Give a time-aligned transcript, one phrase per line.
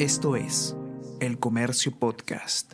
[0.00, 0.74] Esto es
[1.20, 2.72] El Comercio Podcast.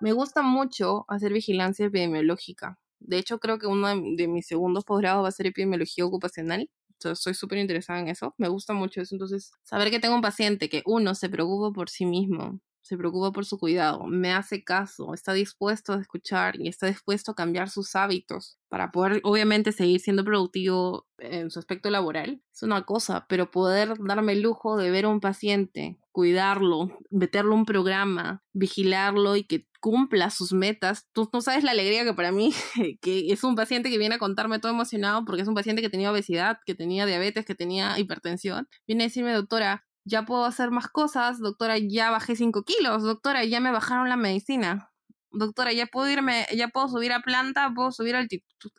[0.00, 2.78] Me gusta mucho hacer vigilancia epidemiológica.
[2.98, 6.70] De hecho, creo que uno de mis segundos posgrados va a ser epidemiología ocupacional.
[6.92, 8.34] Entonces, soy súper interesada en eso.
[8.38, 9.14] Me gusta mucho eso.
[9.14, 13.32] Entonces, saber que tengo un paciente que, uno, se preocupa por sí mismo, se preocupa
[13.32, 17.68] por su cuidado, me hace caso, está dispuesto a escuchar y está dispuesto a cambiar
[17.68, 23.26] sus hábitos para poder, obviamente, seguir siendo productivo en su aspecto laboral, es una cosa,
[23.28, 29.36] pero poder darme el lujo de ver a un paciente, cuidarlo, meterlo un programa, vigilarlo
[29.36, 31.08] y que cumpla sus metas.
[31.12, 32.52] Tú no sabes la alegría que para mí,
[33.00, 35.90] que es un paciente que viene a contarme todo emocionado porque es un paciente que
[35.90, 38.68] tenía obesidad, que tenía diabetes, que tenía hipertensión.
[38.86, 43.44] Viene a decirme, doctora, ya puedo hacer más cosas, doctora, ya bajé 5 kilos, doctora,
[43.44, 44.90] ya me bajaron la medicina,
[45.32, 48.26] doctora, ya puedo irme, ya puedo subir a planta, puedo subir a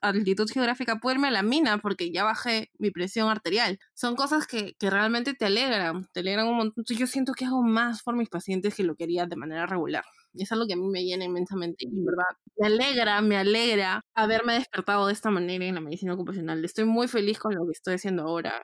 [0.02, 3.80] altitud, geográfica, puedo irme a la mina porque ya bajé mi presión arterial.
[3.94, 6.84] Son cosas que, que realmente te alegran, te alegran un montón.
[6.88, 10.04] Yo siento que hago más por mis pacientes que lo que haría de manera regular.
[10.34, 11.86] Y es algo que a mí me llena inmensamente.
[11.86, 12.26] Y, verdad,
[12.58, 16.64] me alegra, me alegra haberme despertado de esta manera en la medicina ocupacional.
[16.64, 18.64] Estoy muy feliz con lo que estoy haciendo ahora.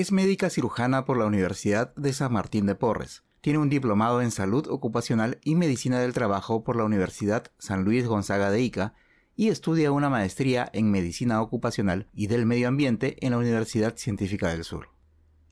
[0.00, 3.22] Es médica cirujana por la Universidad de San Martín de Porres.
[3.42, 8.06] Tiene un diplomado en salud ocupacional y medicina del trabajo por la Universidad San Luis
[8.06, 8.94] Gonzaga de Ica
[9.36, 14.48] y estudia una maestría en medicina ocupacional y del medio ambiente en la Universidad Científica
[14.48, 14.88] del Sur.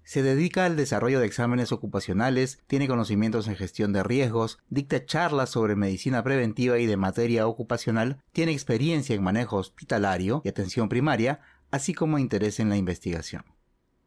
[0.02, 5.50] Se dedica al desarrollo de exámenes ocupacionales, tiene conocimientos en gestión de riesgos, dicta charlas
[5.50, 11.40] sobre medicina preventiva y de materia ocupacional, tiene experiencia en manejo hospitalario y atención primaria,
[11.70, 13.44] así como interés en la investigación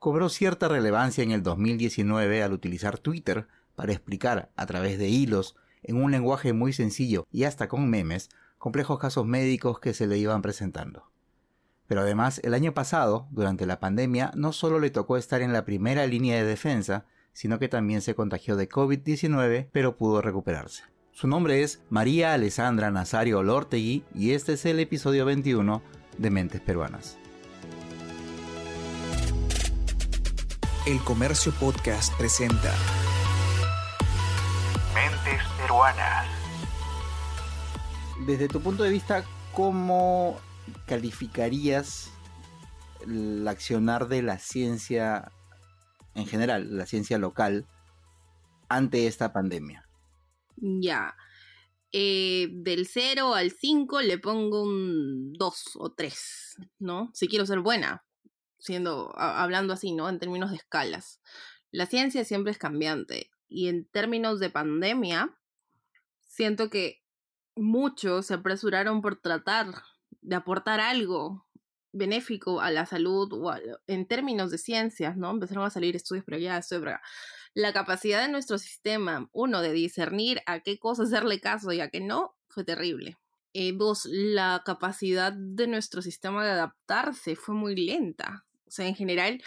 [0.01, 5.55] cobró cierta relevancia en el 2019 al utilizar Twitter para explicar a través de hilos,
[5.83, 10.17] en un lenguaje muy sencillo y hasta con memes, complejos casos médicos que se le
[10.17, 11.11] iban presentando.
[11.85, 15.65] Pero además, el año pasado, durante la pandemia, no solo le tocó estar en la
[15.65, 20.83] primera línea de defensa, sino que también se contagió de COVID-19, pero pudo recuperarse.
[21.11, 25.83] Su nombre es María Alessandra Nazario Olortegui y este es el episodio 21
[26.17, 27.20] de Mentes Peruanas.
[30.87, 32.73] El Comercio Podcast presenta
[34.95, 36.27] Mentes Peruanas.
[38.25, 40.39] Desde tu punto de vista, ¿cómo
[40.87, 42.11] calificarías
[43.01, 45.31] el accionar de la ciencia
[46.15, 47.67] en general, la ciencia local,
[48.67, 49.87] ante esta pandemia?
[50.55, 51.15] Ya.
[51.91, 57.11] Eh, del 0 al 5 le pongo un 2 o 3, ¿no?
[57.13, 58.03] Si quiero ser buena,
[58.61, 60.07] siendo, hablando así, ¿no?
[60.07, 61.19] En términos de escalas.
[61.71, 65.37] La ciencia siempre es cambiante y en términos de pandemia,
[66.21, 67.03] siento que
[67.55, 69.73] muchos se apresuraron por tratar
[70.21, 71.45] de aportar algo
[71.91, 73.53] benéfico a la salud o
[73.87, 75.31] en términos de ciencias, ¿no?
[75.31, 76.99] Empezaron a salir estudios pero ya estudios pero
[77.53, 81.89] La capacidad de nuestro sistema, uno, de discernir a qué cosas hacerle caso y a
[81.89, 83.17] qué no, fue terrible.
[83.53, 88.45] Eh, dos, la capacidad de nuestro sistema de adaptarse fue muy lenta.
[88.71, 89.43] O sea, en general,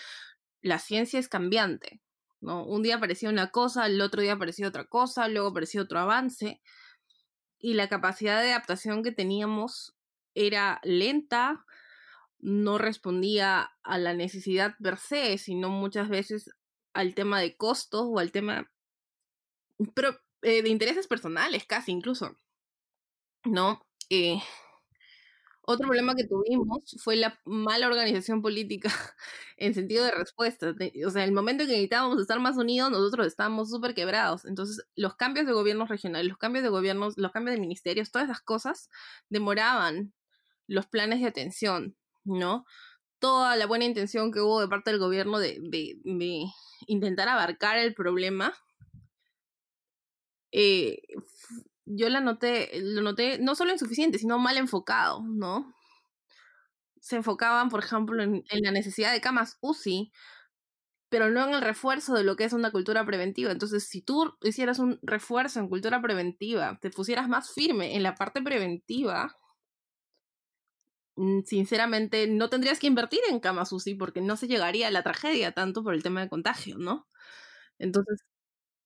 [0.60, 2.02] la ciencia es cambiante,
[2.42, 2.62] ¿no?
[2.66, 6.60] Un día aparecía una cosa, el otro día aparecía otra cosa, luego aparecía otro avance,
[7.58, 9.96] y la capacidad de adaptación que teníamos
[10.34, 11.64] era lenta,
[12.38, 16.50] no respondía a la necesidad per se, sino muchas veces
[16.92, 18.70] al tema de costos o al tema
[19.94, 22.36] pero, eh, de intereses personales, casi incluso,
[23.44, 23.86] ¿no?
[24.10, 24.42] Eh,
[25.66, 28.90] otro problema que tuvimos fue la mala organización política
[29.56, 30.74] en sentido de respuesta.
[31.06, 34.44] O sea, el momento en que necesitábamos estar más unidos, nosotros estábamos súper quebrados.
[34.44, 38.28] Entonces, los cambios de gobiernos regionales, los cambios de gobiernos, los cambios de ministerios, todas
[38.28, 38.90] esas cosas
[39.28, 40.12] demoraban
[40.66, 42.66] los planes de atención, ¿no?
[43.18, 46.46] Toda la buena intención que hubo de parte del gobierno de, de,
[46.86, 48.54] intentar abarcar el problema
[50.52, 51.00] eh,
[51.86, 55.74] yo la noté, lo noté no solo insuficiente, sino mal enfocado, ¿no?
[57.00, 60.10] Se enfocaban, por ejemplo, en, la necesidad de camas UCI,
[61.08, 63.52] pero no en el refuerzo de lo que es una cultura preventiva.
[63.52, 68.14] Entonces, si tú hicieras un refuerzo en cultura preventiva, te pusieras más firme en la
[68.16, 69.36] parte preventiva,
[71.16, 75.02] mm, sinceramente no tendrías que invertir en camas UCI porque no se llegaría a la
[75.02, 77.06] tragedia tanto por el tema de contagio, ¿no?
[77.78, 78.20] Entonces,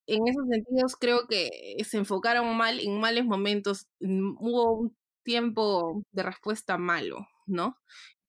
[0.09, 3.87] en esos sentidos creo que se enfocaron mal en malos momentos.
[4.01, 7.77] Mm, hubo un tiempo de respuesta malo, ¿no?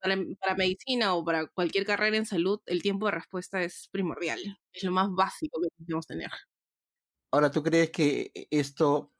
[0.02, 4.40] Para, para, medicina o para cualquier carrera en salud, el tiempo de respuesta es primordial.
[4.74, 6.30] Es lo más básico que debemos tener.
[7.32, 9.14] Ahora, ¿tú crees que e, esto,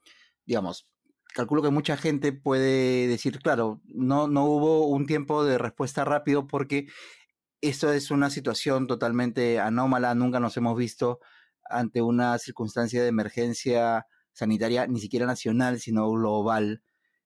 [0.46, 0.90] digamos,
[1.34, 6.48] calculo que mucha gente puede decir, claro, no, no hubo un tiempo de respuesta rápido
[6.48, 6.88] porque
[7.62, 11.20] esto es una situación totalmente anómala, nunca nos hemos visto
[11.70, 16.82] ante una circunstancia de emergencia sanitaria, ni siquiera nacional, sino global.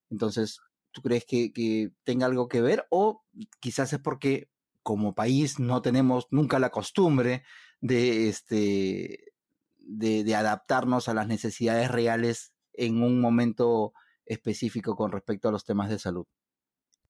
[0.10, 0.60] Entonces,
[0.92, 2.86] ¿tú crees que, tenga algo que ver?
[2.90, 3.24] O
[3.60, 4.50] quizás es porque
[4.82, 7.44] como país no tenemos nunca la costumbre
[7.82, 9.34] de, este,
[9.78, 13.94] de, adaptarnos a las necesidades reales en un momento
[14.26, 16.26] específico con respecto a los temas de salud.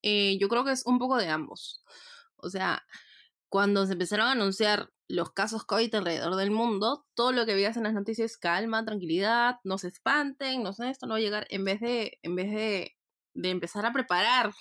[0.02, 1.84] Eh, yo creo que es un poco de ambos.
[2.36, 2.84] O sea,
[3.54, 7.78] cuando se empezaron a anunciar los casos COVID alrededor del mundo, todo lo que veías
[7.78, 11.46] en las noticias, calma, tranquilidad, no se espanten, no sé, esto no va a llegar,
[11.52, 12.98] en vez de, en vez de,
[13.36, 14.56] de empezar a preparar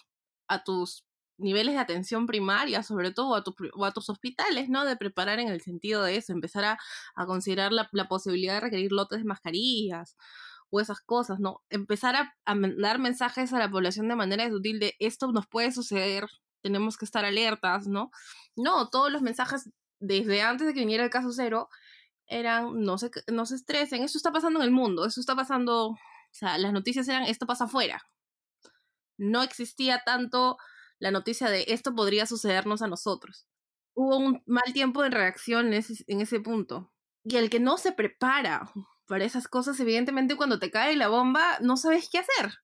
[0.47, 1.07] a tus
[1.39, 3.43] niveles de atención primaria, sobre todo a,
[3.73, 4.85] o a tus hospitales, ¿no?
[4.85, 6.79] De preparar en el sentido de eso, empezar a,
[7.15, 10.19] a considerar la, posibilidad de requerir lotes de mascarillas
[10.69, 11.63] o esas cosas, ¿no?
[11.71, 15.73] Empezar a, a dar mensajes a la población de manera sutil de esto nos puede
[15.73, 16.27] suceder,
[16.63, 18.11] tenemos que estar alertas, ¿no?
[18.57, 21.69] No, todos los mensajes desde antes de que viniera el caso cero
[22.27, 25.91] eran no se, no se estresen, eso está pasando en el mundo, eso está pasando,
[25.91, 25.99] o
[26.31, 28.03] sea, las noticias eran esto pasa afuera.
[29.19, 30.57] No existía tanto
[30.99, 33.47] la noticia de esto podría sucedernos a nosotros.
[33.95, 36.93] Hubo un mal tiempo de reacción en ese, en ese punto.
[37.25, 38.73] Y el que no se prepara
[39.07, 42.55] para esas cosas, evidentemente cuando te cae la bomba, no sabes qué hacer.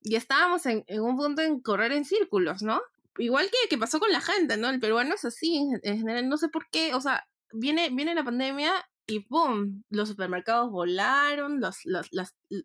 [0.00, 2.80] Y estábamos en, en un punto en correr en círculos, ¿no?
[3.18, 4.68] Igual que, que pasó con la gente, ¿no?
[4.70, 8.24] El peruano es así, en general, no sé por qué, o sea, viene, viene la
[8.24, 8.72] pandemia
[9.06, 9.82] y ¡pum!
[9.90, 12.08] Los supermercados volaron, los, los,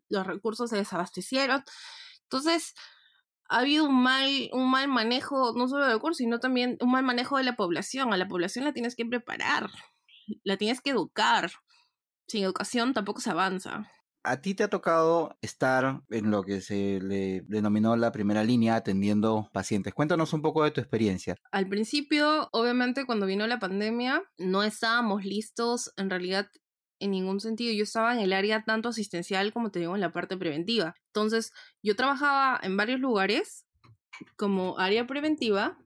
[0.09, 1.63] los recursos se desabastecieron.
[2.23, 2.73] Entonces,
[3.49, 7.03] ha habido un mal, un mal manejo, no solo de recursos, sino también un mal
[7.03, 8.13] manejo de la población.
[8.13, 9.69] A la población la tienes que preparar,
[10.43, 11.51] la tienes que educar.
[12.27, 13.91] Sin educación tampoco se avanza.
[14.23, 18.75] A ti te ha tocado estar en lo que se le denominó la primera línea
[18.75, 19.93] atendiendo pacientes.
[19.93, 21.35] Cuéntanos un poco de tu experiencia.
[21.51, 26.49] Al principio, obviamente, cuando vino la pandemia, no estábamos listos en realidad
[26.99, 27.73] en ningún sentido.
[27.73, 30.95] Yo estaba en el área tanto asistencial como te digo en la parte preventiva.
[31.07, 33.65] Entonces, yo trabajaba en varios lugares
[34.35, 35.77] como área preventiva.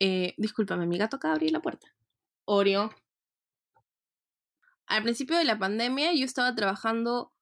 [0.00, 1.86] Eh, discúlpame, mi gato acaba abrir la puerta.
[2.46, 2.90] Oreo,
[4.90, 7.32] al principio de la pandemia yo estaba trabajando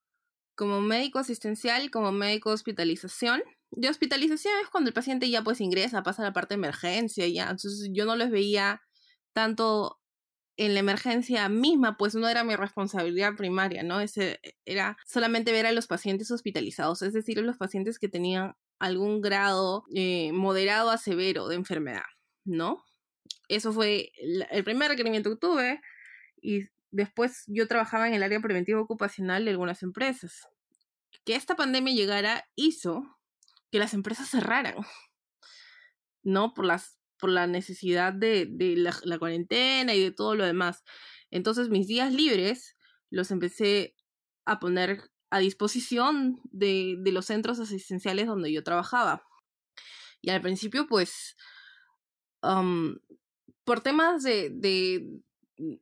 [0.55, 3.43] como médico asistencial, como médico de hospitalización.
[3.71, 7.27] De hospitalización es cuando el paciente ya pues ingresa, pasa a la parte de emergencia
[7.27, 7.45] ya.
[7.45, 8.83] Entonces yo no los veía
[9.33, 9.99] tanto
[10.59, 14.00] en la emergencia misma, pues no era mi responsabilidad primaria, ¿no?
[14.00, 18.56] Ese era solamente ver a los pacientes hospitalizados, es decir, a los pacientes que tenían
[18.79, 22.03] algún grado eh, moderado a severo de enfermedad,
[22.45, 22.85] ¿no?
[23.49, 24.11] Eso fue
[24.50, 25.81] el primer requerimiento que tuve
[26.43, 30.49] y Después yo trabajaba en el área preventiva ocupacional de algunas empresas.
[31.25, 33.19] Que esta pandemia llegara hizo
[33.70, 34.76] que las empresas cerraran,
[36.23, 36.55] ¿no?
[36.55, 40.85] Por, las, por la necesidad de, de la, cuarentena y de todo lo demás.
[41.31, 42.76] Entonces mis días libres
[43.11, 43.94] los empecé
[44.46, 49.23] a poner a disposición de, de los centros asistenciales donde yo trabajaba.
[50.20, 51.37] Y al principio, pues,
[52.40, 55.20] por temas de, de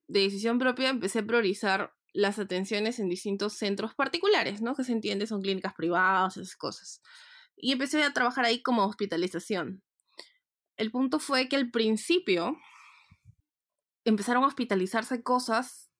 [0.08, 4.74] decisión propia empecé a priorizar las atenciones en distintos centros particulares, ¿no?
[4.74, 7.02] Que se entiende son clínicas privadas, esas cosas.
[7.56, 9.82] Y empecé a trabajar ahí como hospitalización.
[10.76, 12.56] El punto fue que al principio
[14.04, 15.90] empezaron a hospitalizarse cosas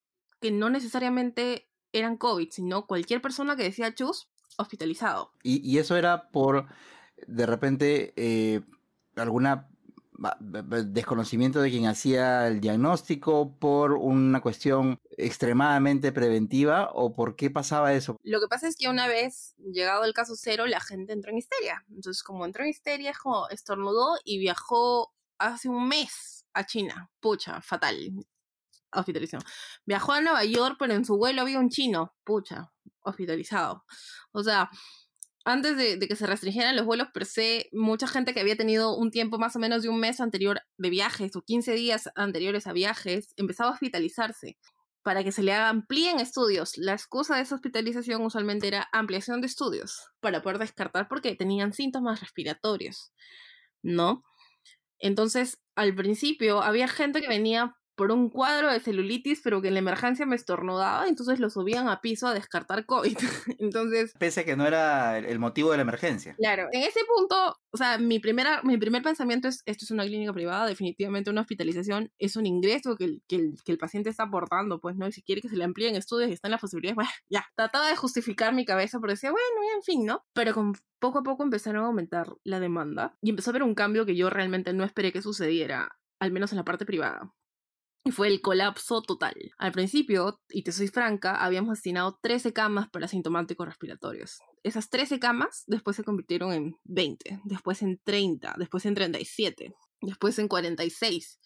[0.41, 4.29] que no necesariamente eran COVID, sino cualquier persona que decía chus,
[4.59, 5.33] hospitalizado.
[5.43, 6.67] Y, eso era por,
[7.27, 8.63] de repente, eh,
[9.17, 9.69] alguna
[10.49, 17.93] desconocimiento de quien hacía el diagnóstico por una cuestión extremadamente preventiva o por qué pasaba
[17.93, 18.17] eso?
[18.23, 21.39] Lo que pasa es que una vez llegado el caso cero, la gente entró en
[21.39, 21.85] histeria.
[21.89, 23.13] Entonces, como entró en histeria,
[23.51, 27.11] estornudó y viajó hace un mes a China.
[27.21, 27.97] Pucha, fatal.
[28.93, 29.43] Hospitalización.
[29.85, 32.15] Viajó a Nueva York, pero en su vuelo había un chino.
[32.25, 33.85] Pucha, hospitalizado.
[34.33, 34.71] O sea,
[35.47, 39.13] antes de, que se restringieran los vuelos per se, mucha gente que había tenido un
[39.13, 42.73] tiempo más o menos de un mes anterior de viajes o 15 días anteriores a
[42.73, 44.59] viajes, empezaba a hospitalizarse
[45.05, 46.77] para que se le amplíen estudios.
[46.77, 51.73] La excusa de esa hospitalización usualmente era ampliación de estudios para poder descartar porque tenían
[51.73, 53.13] síntomas respiratorios,
[53.83, 54.25] ¿no?
[54.99, 59.75] Entonces, al principio había gente que venía por un cuadro de celulitis, pero que en
[59.75, 63.17] la emergencia me estornudaba, entonces lo subían a piso a descartar COVID.
[63.59, 64.13] entonces...
[64.19, 66.35] Pese a que no era el motivo de la emergencia.
[66.35, 70.05] Claro, en ese punto, o sea, mi, primera, mi primer pensamiento es, esto es una
[70.05, 74.11] clínica privada, definitivamente una hospitalización es un ingreso que el, que el, que el paciente
[74.11, 75.09] está aportando, pues, ¿no?
[75.09, 77.47] Y si quiere que se le amplíen estudios y están las posibilidades, bueno, ya.
[77.57, 80.25] Trataba de justificar mi cabeza, pero decía, bueno, en fin, ¿no?
[80.35, 83.75] Pero con poco a poco empezaron a aumentar la demanda y empezó a haber un
[83.75, 87.33] cambio que yo realmente no esperé que sucediera al menos en la parte privada.
[88.07, 89.35] Y fue el colapso total.
[89.59, 94.39] Al principio, y te soy franca, habíamos destinado 13 camas para asintomáticos respiratorios.
[94.63, 100.39] Esas 13 camas después se convirtieron en 20, después en 30, después en 37, después
[100.39, 101.41] en 46,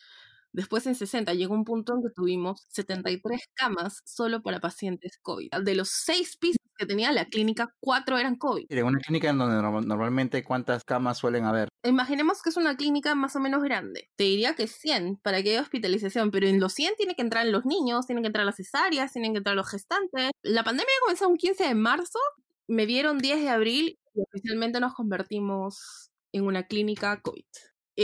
[0.53, 1.33] después en 60.
[1.33, 5.51] Llegó un punto en que tuvimos 73 camas solo para pacientes COVID.
[5.65, 8.67] De los 6 pisos que tenía la clínica, 4 eran COVID.
[8.71, 11.69] En una clínica en donde normalmente cuántas camas suelen haber.
[11.85, 14.09] Imaginemos que es una clínica más o menos grande.
[14.17, 17.47] Te diría que 100 para que haya hospitalización, pero en los 100 tiene que entrar
[17.47, 20.31] los niños, tienen que entrar las cesáreas, tienen que entrar los gestantes.
[20.43, 22.19] La pandemia comenzó un 15 de marzo,
[22.67, 27.45] me dieron 10 de abril y oficialmente nos convertimos en una clínica COVID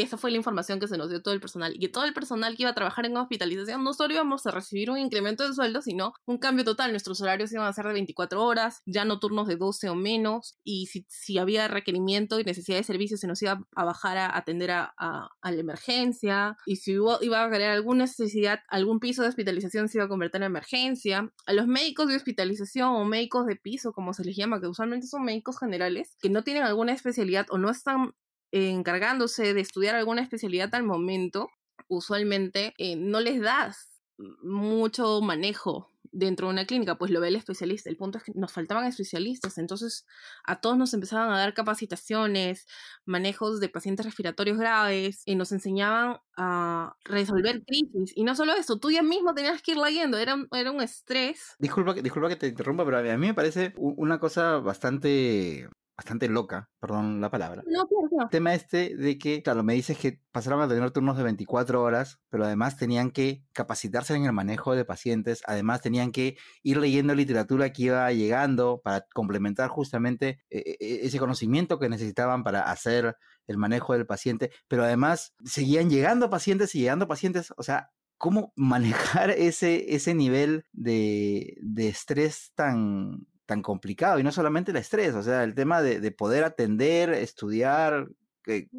[0.03, 1.75] esa fue la información que se nos dio todo el personal.
[1.79, 4.91] Y todo el personal que iba a trabajar en hospitalización no solo íbamos a recibir
[4.91, 6.91] un incremento de sueldo, sino un cambio total.
[6.91, 10.59] Nuestros horarios iban a ser de 24 horas, ya no turnos de 12 o menos.
[10.65, 14.37] Y si, si había requerimiento y necesidad de servicio, se nos iba a bajar a
[14.37, 16.57] atender a, a, la emergencia.
[16.67, 20.09] Y si hubo, iba a haber alguna necesidad, algún piso de hospitalización se iba a
[20.09, 21.33] convertir en emergencia.
[21.47, 25.07] A los médicos de hospitalización o médicos de piso, como se les llama, que usualmente
[25.07, 28.13] son médicos generales, que no tienen alguna especialidad o no están
[28.53, 31.49] encargándose de estudiar alguna especialidad al momento,
[31.89, 34.01] usualmente eh, no les das
[34.43, 37.91] mucho manejo dentro de una clínica, pues lo ve el especialista.
[37.91, 40.07] El punto es que nos faltaban especialistas, entonces
[40.45, 42.67] a todos nos empezaban a dar capacitaciones,
[43.05, 48.13] manejos de pacientes respiratorios graves, y nos enseñaban a resolver crisis.
[48.17, 51.55] Y no solo eso, tú ya mismo tenías que ir leyendo, era era un estrés.
[51.59, 56.69] Disculpa, disculpa que te interrumpa, pero a mí me parece una cosa bastante bastante loca,
[56.79, 57.63] perdón la palabra.
[57.67, 57.89] No,
[58.23, 61.83] El tema este de que, claro, me dices que pasaron a tener turnos de 24
[61.83, 66.77] horas, pero además tenían que capacitarse en el manejo de pacientes, además tenían que ir
[66.77, 72.71] leyendo literatura que iba llegando para complementar justamente eh, eh, ese conocimiento que necesitaban para
[72.71, 77.91] hacer el manejo del paciente, pero además seguían llegando pacientes y llegando pacientes, o sea,
[78.19, 84.77] ¿cómo manejar ese, ese nivel de, de estrés tan, tan complicado y no solamente el
[84.77, 88.09] estrés, o sea, el tema de, poder atender, estudiar,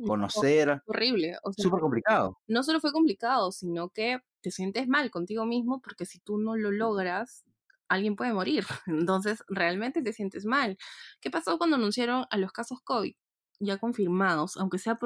[0.06, 0.82] conocer.
[0.86, 1.38] Horrible.
[1.44, 2.38] O Súper complicado.
[2.48, 6.56] No solo fue complicado, sino que te sientes mal contigo mismo porque si tú no
[6.56, 7.46] lo logras,
[7.88, 8.66] alguien puede morir.
[8.86, 10.78] Entonces, realmente te sientes mal.
[11.22, 13.16] ¿Qué pasó cuando anunciaron a los casos COVID?
[13.60, 15.00] Ya confirmados, aunque sea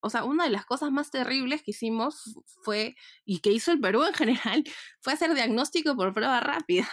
[0.00, 2.94] o sea, una de las cosas más terribles que hicimos fue,
[3.24, 4.64] y que hizo el Perú en general,
[5.00, 6.88] fue hacer diagnóstico por prueba rápida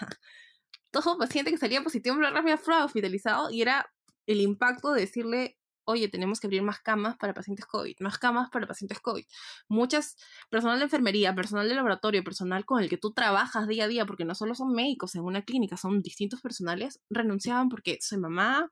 [0.91, 3.91] todo paciente que salía positivo en rápida fue hospitalizado y era
[4.27, 8.49] el impacto de decirle, oye, tenemos que abrir más camas para pacientes COVID, más camas
[8.49, 9.25] para pacientes COVID.
[9.67, 10.15] Muchas,
[10.49, 14.05] personal de enfermería, personal de laboratorio, personal con el que tú trabajas día a día,
[14.05, 18.71] porque no solo son médicos en una clínica, son distintos personales, renunciaban porque soy mamá,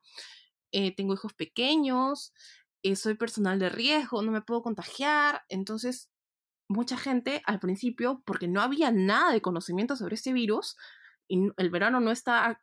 [0.71, 2.33] eh, tengo hijos pequeños,
[2.83, 5.43] eh, soy personal de riesgo, no me puedo contagiar.
[5.49, 6.09] Entonces,
[6.67, 10.75] mucha gente al principio, porque no había nada de conocimiento sobre este virus,
[11.29, 12.61] y el verano no está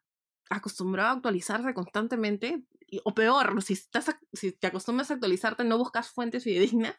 [0.50, 2.64] acostumbrado a actualizarse constantemente,
[3.04, 6.94] o peor, si, estás si te acostumbras a actualizarte, no buscas fuentes fidedignas.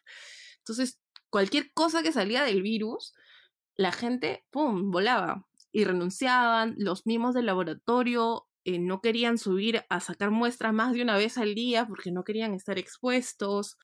[0.59, 3.13] Entonces, cualquier cosa que salía del virus,
[3.75, 6.75] la gente, ¡pum!, volaba y renunciaban.
[6.77, 11.37] Los mismos del laboratorio eh, no querían subir a sacar muestras más de una vez
[11.37, 13.77] al día porque no querían estar expuestos.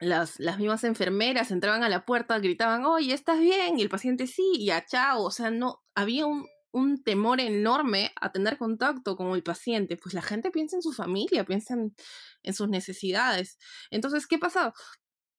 [0.00, 3.78] Las, las mismas enfermeras entraban a la puerta, gritaban, oye, ¿estás bien?
[3.78, 5.22] Y el paciente sí, y a chao.
[5.22, 10.14] O sea, no, había un, un temor enorme a tener contacto con el paciente, pues
[10.14, 13.58] la gente piensa en su familia, piensa en, sus necesidades.
[13.90, 14.72] Entonces, ¿qué pasó?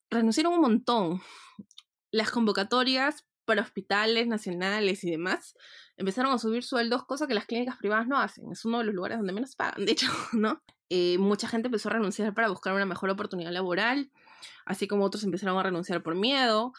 [0.09, 1.21] Renunciaron un montón.
[2.11, 5.55] Las convocatorias para hospitales nacionales y demás
[5.97, 8.51] empezaron a subir sueldos, cosa que las clínicas privadas no hacen.
[8.51, 10.61] Es uno de los lugares donde menos pagan, de hecho, ¿no?
[10.89, 14.11] Eh, mucha gente empezó a renunciar para buscar una mejor oportunidad laboral,
[14.65, 16.73] así como otros empezaron a renunciar por miedo.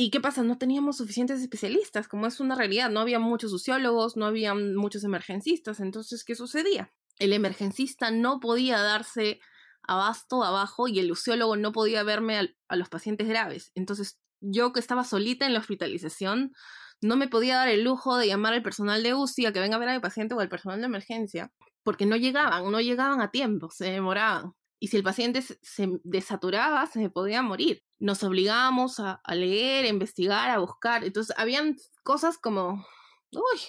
[0.00, 0.44] ¿Y qué pasa?
[0.44, 2.88] No teníamos suficientes especialistas, como es una realidad.
[2.88, 5.80] No había muchos sociólogos, no había muchos emergencistas.
[5.80, 6.92] Entonces, ¿qué sucedía?
[7.18, 9.40] El emergencista no podía darse
[9.82, 12.38] abasto abajo y el sociólogo no podía verme
[12.68, 13.72] a, los pacientes graves.
[13.74, 16.52] Entonces, yo que estaba solita en la hospitalización,
[17.00, 19.74] no me podía dar el lujo de llamar al personal de UCI a que venga
[19.74, 21.50] a ver a mi paciente o al personal de emergencia,
[21.82, 26.86] porque no llegaban, no llegaban a tiempo, se demoraban y si el paciente se desaturaba,
[26.86, 27.82] se podía morir.
[27.98, 31.04] Nos obligábamos a, leer, a investigar, a buscar.
[31.04, 32.86] Entonces, habían cosas como,
[33.32, 33.60] uy,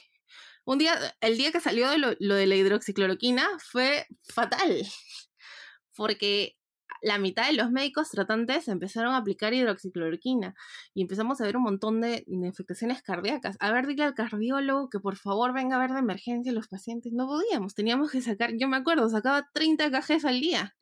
[0.66, 4.86] un día, el día que salió lo, de la hidroxicloroquina fue fatal,
[5.96, 6.56] porque
[7.02, 10.54] la mitad de los médicos tratantes empezaron a aplicar hidroxicloroquina
[10.94, 13.56] y empezamos a ver un montón de, infectaciones cardíacas.
[13.62, 16.68] A ver, dile al cardiólogo que por favor venga a ver de emergencia a los
[16.68, 17.14] pacientes.
[17.14, 20.76] No podíamos, teníamos que sacar, yo me acuerdo, sacaba 30 cajes al día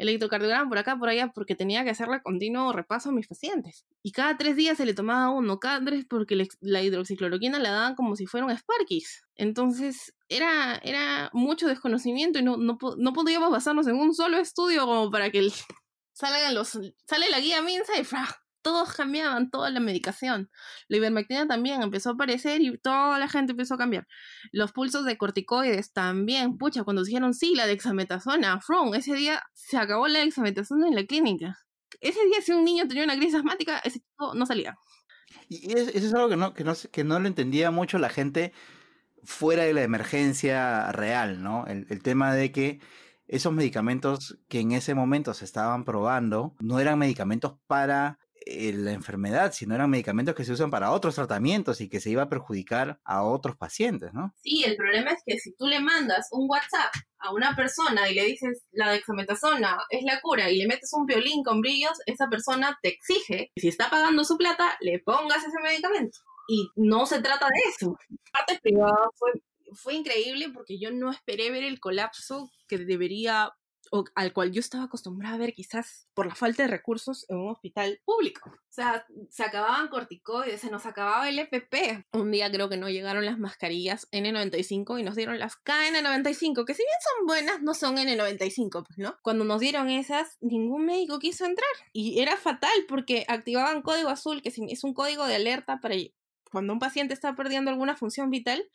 [0.00, 3.84] electrocardiograma por acá, por allá, porque tenía que hacerle continuo repaso a mis pacientes.
[4.02, 7.94] Y cada tres días se le tomaba uno, cada tres porque la, hidroxicloroquina la daban
[7.94, 9.22] como si fuera un Sparkis.
[9.36, 14.86] Entonces era, era mucho desconocimiento y no, no, no podíamos basarnos en un solo estudio
[14.86, 15.48] como para que
[16.12, 16.70] salgan los,
[17.06, 18.26] sale la guía Minsa y ¡fra!
[18.62, 20.50] Todos cambiaban, toda la medicación.
[20.88, 24.06] La ivermectina también empezó a aparecer y toda la gente empezó a cambiar.
[24.52, 29.76] Los pulsos de corticoides también, pucha, cuando dijeron sí, la dexametasona, from, ese día se
[29.76, 31.58] acabó la dexametasona en la clínica.
[32.00, 34.76] Ese día si un niño tenía una crisis asmática, ese chico no salía.
[35.48, 38.52] Y eso es algo que no, que no, que no lo entendía mucho la gente
[39.22, 41.66] fuera de la emergencia real, ¿no?
[41.66, 42.80] El, tema de que
[43.28, 49.52] esos medicamentos que en ese momento se estaban probando no eran medicamentos para la enfermedad,
[49.52, 53.00] sino eran medicamentos que se usan para otros tratamientos y que se iba a perjudicar
[53.04, 54.34] a otros pacientes, ¿no?
[54.42, 58.14] Sí, el problema es que si tú le mandas un WhatsApp a una persona y
[58.14, 62.28] le dices la dexametasona es la cura y le metes un violín con brillos, esa
[62.28, 66.18] persona te exige que si está pagando su plata, le pongas ese medicamento.
[66.48, 67.96] Y no se trata de eso.
[68.32, 69.30] Parte privada fue,
[69.74, 73.52] fue increíble porque yo no esperé ver el colapso que debería
[73.90, 77.38] o al cual yo estaba acostumbrada a ver quizás por la falta de recursos en
[77.38, 78.50] un hospital público.
[78.50, 82.06] O sea, se acababan corticoides, se nos acababa el EPP.
[82.12, 86.74] Un día creo que no llegaron las mascarillas N95 y nos dieron las KN95, que
[86.74, 89.16] si bien son buenas, no son N95, pues, ¿no?
[89.22, 91.68] Cuando nos dieron esas, ningún médico quiso entrar.
[91.92, 95.96] Y era fatal porque activaban código azul, que es un código de alerta para
[96.50, 98.68] cuando un paciente está perdiendo alguna función vital.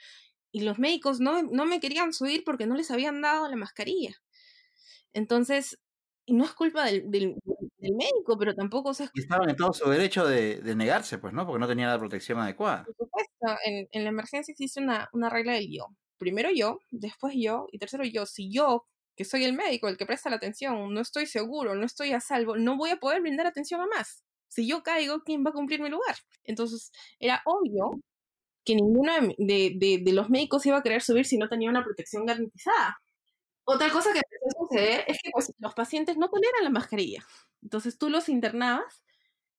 [0.51, 4.21] Y los médicos no, no me querían subir porque no les habían dado la mascarilla.
[5.15, 5.79] Entonces,
[6.27, 7.35] no es culpa del, del,
[7.79, 8.89] médico, pero tampoco...
[8.89, 11.45] O sea, y estaban en todo su derecho de, de, negarse, pues, ¿no?
[11.45, 12.83] Porque no tenía la protección adecuada.
[12.83, 15.87] Por supuesto, en, en la emergencia existe una, una regla del yo.
[16.17, 18.25] Primero yo, después yo, y tercero yo.
[18.25, 21.85] Si yo, que soy el médico, el que presta la atención, no estoy seguro, no
[21.85, 24.23] estoy a salvo, no voy a poder brindar atención a más.
[24.49, 26.15] Si yo caigo, ¿quién va a cumplir mi lugar?
[26.43, 28.01] Entonces, era obvio
[28.65, 31.83] que ninguno de, de, de los médicos iba a querer subir si no tenía una
[31.85, 32.97] protección garantizada.
[33.65, 37.25] Otra cosa que empezó a suceder es que pues, los pacientes no toleran la mascarilla.
[37.61, 39.03] Entonces tú los internabas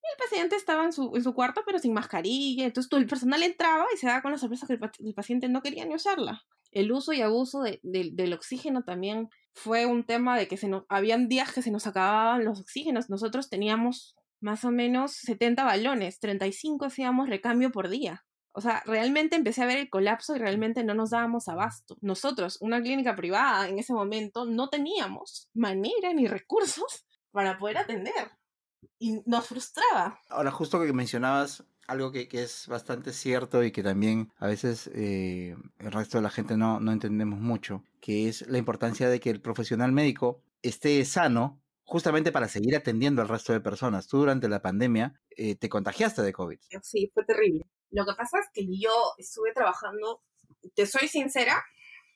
[0.02, 2.66] y el paciente estaba en su, en su cuarto pero sin mascarilla.
[2.66, 5.48] Entonces tú, el personal entraba y se daba con la sorpresa que el, el paciente
[5.48, 6.44] no quería ni usarla.
[6.70, 10.84] El uso y abuso de, del oxígeno también fue un tema de que se nos,
[10.88, 13.08] habían días que se nos acababan los oxígenos.
[13.08, 18.25] Nosotros teníamos más o menos 70 balones, 35 hacíamos recambio por día.
[18.56, 21.98] O sea, realmente empecé a ver el colapso y realmente no nos dábamos abasto.
[22.00, 28.30] Nosotros, una clínica privada en ese momento, no teníamos manera ni recursos para poder atender.
[28.98, 30.18] Y nos frustraba.
[30.30, 34.90] Ahora, justo que mencionabas algo que, que es bastante cierto y que también a veces
[34.94, 39.20] eh, el resto de la gente no, no entendemos mucho, que es la importancia de
[39.20, 44.08] que el profesional médico esté sano justamente para seguir atendiendo al resto de personas.
[44.08, 46.58] Tú durante la pandemia eh, te contagiaste de COVID.
[46.82, 47.66] Sí, fue terrible.
[47.90, 50.22] Lo que pasa es que yo estuve trabajando,
[50.74, 51.64] te soy sincera,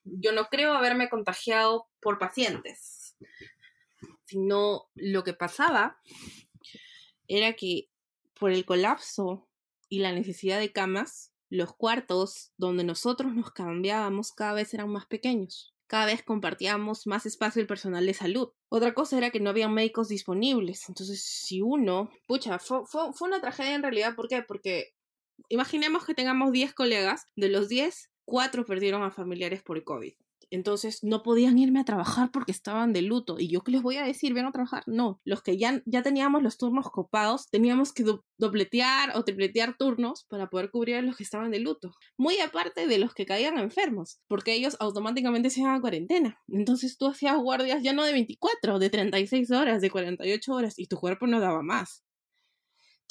[0.04, 3.16] yo no creo haberme contagiado por pacientes,
[4.24, 6.00] sino lo que pasaba
[7.28, 7.88] era que
[8.38, 9.48] por el colapso
[9.88, 15.06] y la necesidad de camas, los cuartos donde nosotros nos cambiábamos cada vez eran más
[15.06, 15.74] pequeños.
[15.86, 18.50] Cada vez compartíamos más espacio el personal de salud.
[18.68, 20.88] Otra cosa era que no había médicos disponibles.
[20.88, 24.14] Entonces, si uno, pucha, fue, fue, fue una tragedia en realidad.
[24.14, 24.42] ¿Por qué?
[24.42, 24.94] Porque
[25.48, 30.12] imaginemos que tengamos 10 colegas, de los 10, 4 perdieron a familiares por COVID.
[30.50, 33.36] Entonces no podían irme a trabajar porque estaban de luto.
[33.38, 34.34] ¿Y yo qué les voy a decir?
[34.34, 34.82] ¿Ven a trabajar?
[34.86, 35.20] No.
[35.24, 40.24] Los que ya, ya teníamos los turnos copados, teníamos que do dobletear o tripletear turnos
[40.28, 41.94] para poder cubrir a los que estaban de luto.
[42.16, 46.40] Muy aparte de los que caían enfermos, porque ellos automáticamente se iban a cuarentena.
[46.48, 50.86] Entonces tú hacías guardias ya no de 24, de 36 horas, de 48 horas, y
[50.86, 52.02] tu cuerpo no daba más.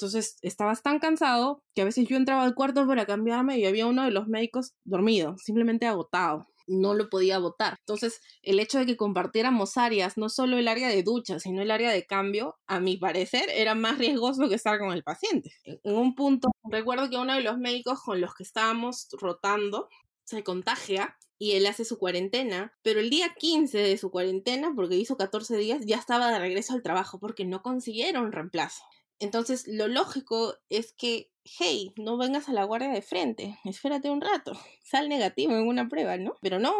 [0.00, 3.86] Entonces estabas tan cansado que a veces yo entraba al cuarto para cambiarme y había
[3.86, 6.46] uno de los médicos dormido, simplemente agotado.
[6.66, 7.76] No lo podía votar.
[7.80, 11.70] Entonces, el hecho de que compartiéramos áreas, no solo el área de ducha, sino el
[11.70, 15.52] área de cambio, a mi parecer, era más riesgoso que estar con el paciente.
[15.64, 19.90] En un punto, recuerdo que uno de los médicos con los que estábamos rotando
[20.24, 24.96] se contagia y él hace su cuarentena, pero el día 15 de su cuarentena, porque
[24.96, 28.82] hizo 14 días, ya estaba de regreso al trabajo porque no consiguieron reemplazo.
[29.20, 34.22] Entonces, lo lógico es que, hey, no vengas a la guardia de frente, espérate un
[34.22, 34.52] rato,
[34.82, 36.34] sal negativo en una prueba, ¿no?
[36.40, 36.72] Pero no,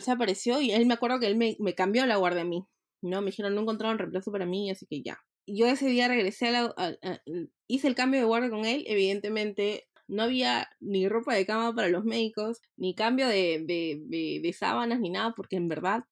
[0.00, 2.64] se apareció y él me acuerdo que él me, cambió la guardia a mí,
[3.02, 3.20] ¿no?
[3.20, 5.18] Me dijeron, no encontraron reemplazo para mí, así que ya.
[5.46, 6.94] Yo ese día regresé a la,
[7.66, 11.88] hice el cambio de guardia con él, evidentemente no había ni ropa de cama para
[11.88, 16.04] los médicos, ni cambio de, sábanas, ni nada, porque en verdad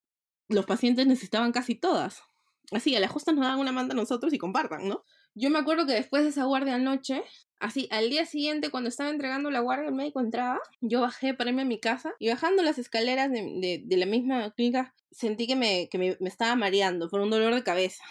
[0.49, 2.23] los pacientes necesitaban casi todas
[2.71, 5.03] así, a la justa nos dan una manta a nosotros y compartan, ¿no?
[5.39, 7.23] Yo me acuerdo que después de esa guardia anoche,
[7.59, 11.51] así, al día siguiente, cuando estaba entregando la guardia, el médico entraba, yo bajé para
[11.51, 15.55] irme a mi casa y bajando las escaleras de, de, la misma clínica, sentí que,
[15.55, 18.03] me, que me, me, estaba mareando por un dolor de cabeza.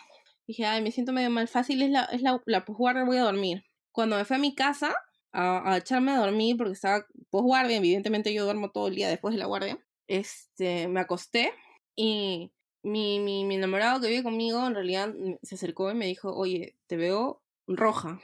[0.47, 3.23] Dije, ay, me siento medio mal, fácil, es la, es la, la posguardia, voy a
[3.23, 3.65] dormir.
[3.91, 4.95] Cuando me fui a mi casa,
[5.33, 9.35] a, a, echarme a dormir porque estaba posguardia, evidentemente yo duermo todo el día después
[9.35, 11.53] de la guardia, este, me acosté
[11.97, 12.53] y
[12.87, 16.77] mi, mi, mi enamorado que vive conmigo en realidad se acercó y me dijo, oye,
[16.87, 18.20] te veo roja.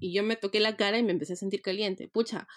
[0.00, 2.08] Y yo me toqué la cara y me empecé a sentir caliente.
[2.08, 2.48] Pucha,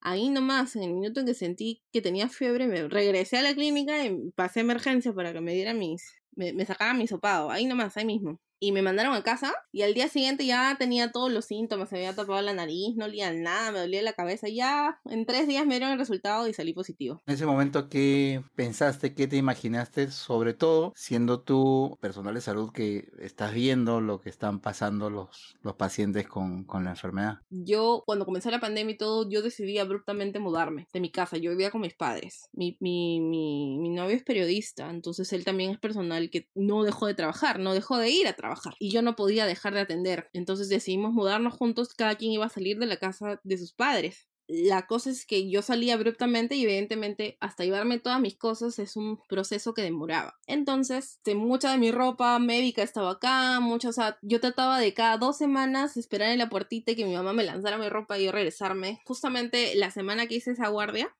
[0.00, 3.54] ahí nomás, en el minuto en que sentí que tenía fiebre, me regresé a la
[3.54, 7.50] clínica y pasé emergencia para que me diera mis, me, me sacaran mi sopado.
[7.50, 11.12] Ahí nomás, ahí mismo y me mandaron a casa y al día siguiente ya tenía
[11.12, 14.48] todos los síntomas, se había tapado la nariz, no olía nada, me dolía la cabeza,
[14.48, 17.20] ya en tres días me dieron el resultado y salí positivo.
[17.26, 22.72] En ese momento, ¿qué pensaste, qué te imaginaste, sobre todo siendo tú personal de salud
[22.72, 27.38] que estás viendo lo que están pasando los, los pacientes con, con la enfermedad?
[27.50, 31.50] Yo, cuando comenzó la pandemia y todo, yo decidí abruptamente mudarme de mi casa, yo
[31.50, 35.78] vivía con mis padres, mi, mi, mi, mi novio es periodista, entonces él también es
[35.78, 38.45] personal que no dejó de trabajar, no dejó de ir a trabajar
[38.78, 40.30] y yo no podía dejar de atender.
[40.32, 44.28] Entonces decidimos mudarnos juntos, cada quien iba a salir de la casa de sus padres.
[44.48, 48.94] La cosa es que yo salí abruptamente y evidentemente hasta llevarme todas mis cosas es
[48.94, 50.36] un proceso que demoraba.
[50.46, 54.94] Entonces, de mucha de mi ropa médica estaba acá, mucha, o sea, yo trataba de
[54.94, 58.18] cada dos semanas esperar en la puertita y que mi mamá me lanzara mi ropa
[58.18, 59.00] y yo regresarme.
[59.04, 61.12] Justamente la semana que hice esa guardia,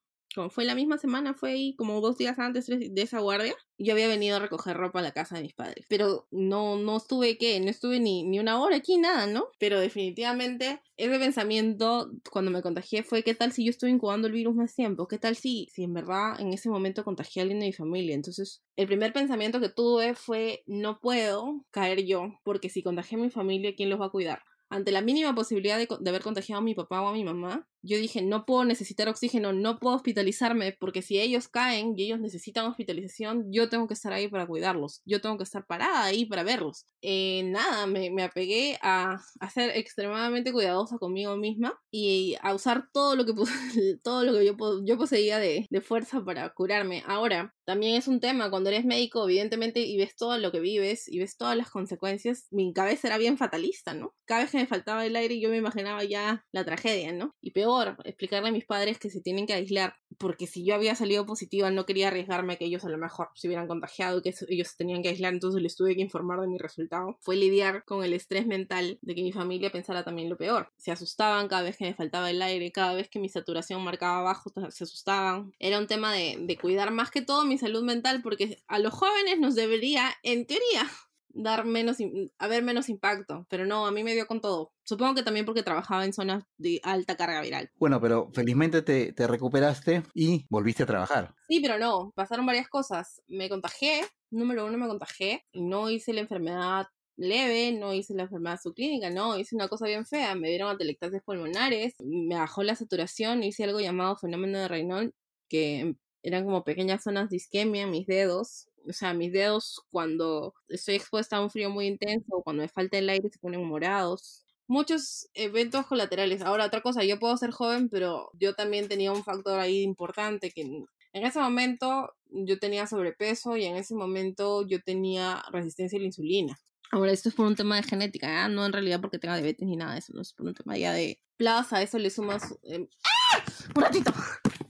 [0.51, 4.09] fue la misma semana, fue ahí como dos días antes de esa guardia, yo había
[4.09, 5.87] venido a recoger ropa a la casa de mis padres.
[5.89, 7.61] Pero no, no estuve, ¿qué?
[7.61, 9.49] No estuve ni, ni una hora aquí, nada, ¿no?
[9.59, 14.33] Pero definitivamente ese pensamiento cuando me contagié fue, ¿qué tal si yo estuve incubando el
[14.33, 15.09] virus más tiempo?
[15.09, 18.15] ¿Qué tal si, si en verdad en ese momento contagié a alguien de mi familia?
[18.15, 23.23] Entonces, el primer pensamiento que tuve fue, no puedo caer yo, porque si contagié a
[23.23, 24.43] mi familia, ¿quién los va a cuidar?
[24.69, 27.69] ante la mínima posibilidad de, de, haber contagiado a mi papá o a mi mamá,
[27.87, 32.21] yo dije, no puedo necesitar oxígeno, no puedo hospitalizarme, porque si ellos caen y ellos
[32.21, 36.27] necesitan hospitalización, yo tengo que estar ahí para cuidarlos, yo tengo que estar parada ahí
[36.27, 36.87] para verlos.
[37.03, 42.89] Eh, nada, me, me, apegué a, a, ser extremadamente cuidadosa conmigo misma y a usar
[42.93, 43.33] todo lo que,
[44.03, 47.03] todo lo que yo, yo poseía de, de fuerza para curarme.
[47.07, 51.09] Ahora, también es un tema, cuando eres médico, evidentemente, y ves todo lo que vives
[51.09, 54.15] y ves todas las consecuencias, mi cabeza era bien fatalista, ¿no?
[54.25, 57.35] Cada vez que me faltaba el aire yo me imaginaba ya la tragedia, ¿no?
[57.41, 60.95] Y peor explicarle a mis padres que se tienen que aislar, porque si yo había
[60.95, 64.35] salido positiva no quería arriesgarme a que ellos a lo mejor se hubieran contagiado que
[64.49, 67.19] ellos se tenían que aislar, entonces les tuve que informar de mi resultado.
[67.21, 70.73] Fue lidiar con el estrés mental de que mi familia pensara también lo peor.
[70.77, 74.19] Se asustaban cada vez que me faltaba el aire, cada vez que mi saturación marcaba
[74.19, 75.53] abajo, se asustaban.
[75.59, 78.93] Era un tema de, de cuidar más que todo mi salud mental, porque a los
[78.93, 80.89] jóvenes nos debería, en teoría,
[81.37, 81.99] dar menos,
[82.39, 84.73] haber menos impacto, pero no, a mí me dio con todo.
[84.85, 87.71] Supongo que también porque trabajaba en zonas de alta carga viral.
[87.77, 91.35] Bueno, pero felizmente te, te recuperaste y volviste a trabajar.
[91.49, 93.23] Sí, pero no, pasaron varias cosas.
[93.27, 98.61] Me contagié, número uno me contagié no hice la enfermedad leve, no hice la enfermedad
[98.63, 103.43] subclínica, no, hice una cosa bien fea, me dieron atelectasias pulmonares, me bajó la saturación,
[103.43, 105.11] hice algo llamado fenómeno de Raynaud,
[105.49, 110.55] que eran como pequeñas zonas de isquemia en mis dedos, o sea, mis dedos cuando
[110.69, 113.65] estoy expuesta a un frío muy intenso o cuando me falta el aire se ponen
[113.65, 114.45] morados.
[114.69, 116.43] Muchos eventos colaterales.
[116.43, 120.51] Ahora, otra cosa, yo puedo ser joven, pero yo también tenía un factor ahí importante
[120.51, 126.01] que en ese momento yo tenía sobrepeso y en ese momento yo tenía resistencia a
[126.01, 126.59] la insulina.
[126.91, 128.49] Ahora, esto es por un tema de genética, ¿eh?
[128.49, 130.77] no en realidad porque tenga diabetes ni nada de eso, no es por un tema
[130.77, 132.55] ya de plaza, eso le sumas...
[132.63, 132.89] Eh...
[133.05, 133.43] ¡Ah!
[133.75, 134.13] ¡Un ratito!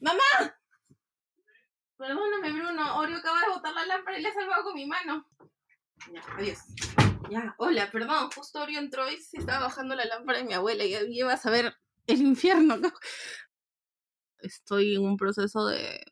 [0.01, 0.56] ¡Mamá!
[1.99, 2.99] Perdóname, Bruno.
[2.99, 5.27] Oreo acaba de botar la lámpara y le ha salvado con mi mano.
[6.13, 6.59] Ya, adiós.
[7.31, 8.31] Ya, hola, perdón.
[8.35, 11.51] Justo Oreo entró y se estaba bajando la lámpara de mi abuela y ibas a
[11.51, 11.75] ver
[12.07, 12.77] el infierno.
[12.77, 12.93] ¿no?
[14.39, 16.05] Estoy en un proceso de.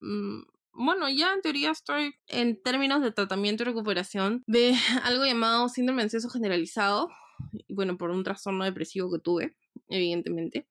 [0.00, 0.42] Mm,
[0.72, 6.02] bueno, ya en teoría estoy en términos de tratamiento y recuperación de algo llamado síndrome
[6.02, 7.08] ansioso generalizado.
[7.68, 9.56] Bueno, por un trastorno depresivo que tuve,
[9.88, 10.68] evidentemente.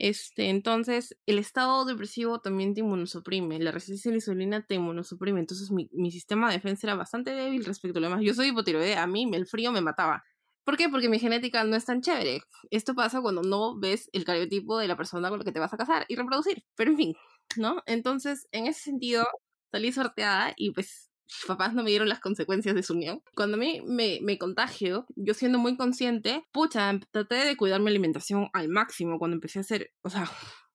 [0.00, 5.40] Este, entonces, el estado depresivo también te inmunosuprime, la resistencia a la insulina te inmunosuprime,
[5.40, 8.22] entonces mi, mi sistema de defensa era bastante débil respecto a lo demás.
[8.24, 10.22] Yo soy hipotiroidea, a mí el frío me mataba.
[10.62, 10.88] ¿Por qué?
[10.88, 12.42] Porque mi genética no es tan chévere.
[12.70, 15.74] Esto pasa cuando no ves el cariotipo de la persona con la que te vas
[15.74, 16.62] a casar y reproducir.
[16.76, 17.14] Pero en fin,
[17.56, 17.82] ¿no?
[17.86, 19.26] Entonces, en ese sentido,
[19.72, 23.22] salí sorteada y pues mis papás no me dieron las consecuencias de su unión.
[23.34, 28.48] Cuando mí me, me contagio, yo siendo muy consciente, pucha, traté de cuidar mi alimentación
[28.54, 30.30] al máximo cuando empecé a hacer, o sea,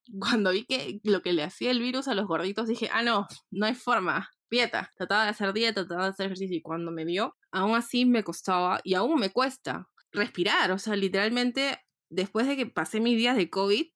[0.19, 3.27] cuando vi que lo que le hacía el virus a los gorditos, dije, ah, no,
[3.51, 4.29] no hay forma.
[4.49, 8.05] dieta, trataba de hacer dieta, trataba de hacer ejercicio y cuando me dio, aún así
[8.05, 13.17] me costaba y aún me cuesta respirar, o sea, literalmente después de que pasé mis
[13.17, 13.87] días de COVID,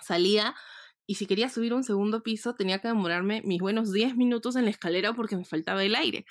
[0.00, 0.54] salía
[1.08, 4.66] y si quería subir un segundo piso tenía que demorarme mis buenos 10 minutos en
[4.66, 6.26] la escalera porque me faltaba el aire.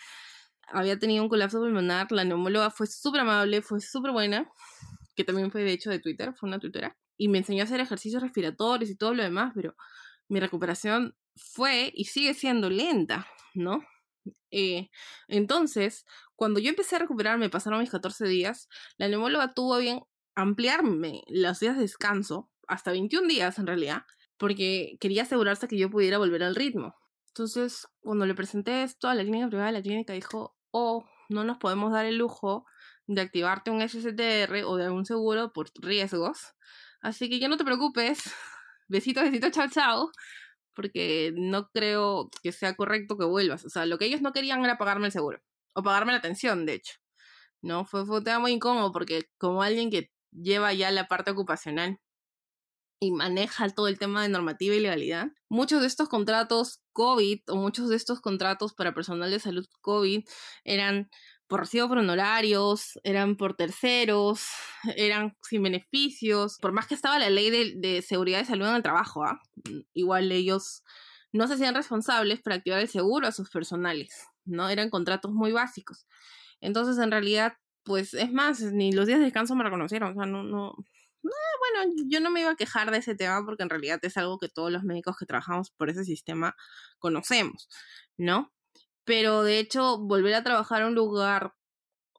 [0.67, 4.47] Había tenido un colapso pulmonar, la neumóloga fue súper amable, fue súper buena,
[5.15, 7.79] que también fue de hecho de Twitter, fue una tuitera, y me enseñó a hacer
[7.79, 9.75] ejercicios respiratorios y todo lo demás, pero
[10.29, 13.83] mi recuperación fue y sigue siendo lenta, ¿no?
[14.51, 14.91] Eh,
[15.27, 20.01] entonces, cuando yo empecé a recuperarme, pasaron mis 14 días, la neumóloga tuvo bien
[20.35, 24.03] ampliarme los días de descanso, hasta 21 días en realidad,
[24.37, 26.95] porque quería asegurarse que yo pudiera volver al ritmo.
[27.27, 31.57] Entonces, cuando le presenté esto a la clínica privada, la clínica dijo, oh, no nos
[31.57, 32.65] podemos dar el lujo
[33.07, 36.53] de activarte un SSTR o de algún seguro por riesgos.
[37.01, 38.19] Así que ya no te preocupes.
[38.89, 40.11] Besito, besito, chao, chao
[40.77, 43.65] porque no creo que sea correcto que vuelvas.
[43.65, 45.41] O sea, lo que ellos no querían era pagarme el seguro,
[45.73, 46.93] o pagarme la atención, de hecho.
[47.63, 47.83] ¿No?
[47.83, 51.99] Fue, fue un tema muy incómodo porque como alguien que lleva ya la parte ocupacional
[52.99, 57.55] y maneja todo el tema de normativa y legalidad, muchos de estos contratos COVID o
[57.55, 60.23] muchos de estos contratos para personal de salud COVID
[60.63, 61.09] eran
[61.47, 64.45] por recibo por honorarios, eran por terceros,
[64.97, 66.57] eran sin beneficios.
[66.61, 69.39] Por más que estaba la ley de, seguridad de salud en el trabajo, ¿ah?
[69.93, 70.83] igual ellos
[71.31, 74.69] no se hacían responsables para activar el seguro a sus personales, ¿no?
[74.69, 76.07] Eran contratos muy básicos.
[76.61, 80.25] Entonces, en realidad, pues es más, ni los días de descanso me reconocieron, o sea,
[80.25, 80.75] no, no,
[81.59, 84.37] bueno, yo no me iba a quejar de ese tema porque en realidad es algo
[84.39, 86.55] que todos los médicos que trabajamos por ese sistema
[86.99, 87.69] conocemos,
[88.17, 88.51] ¿no?
[89.07, 91.53] pero de hecho volver a trabajar en un lugar,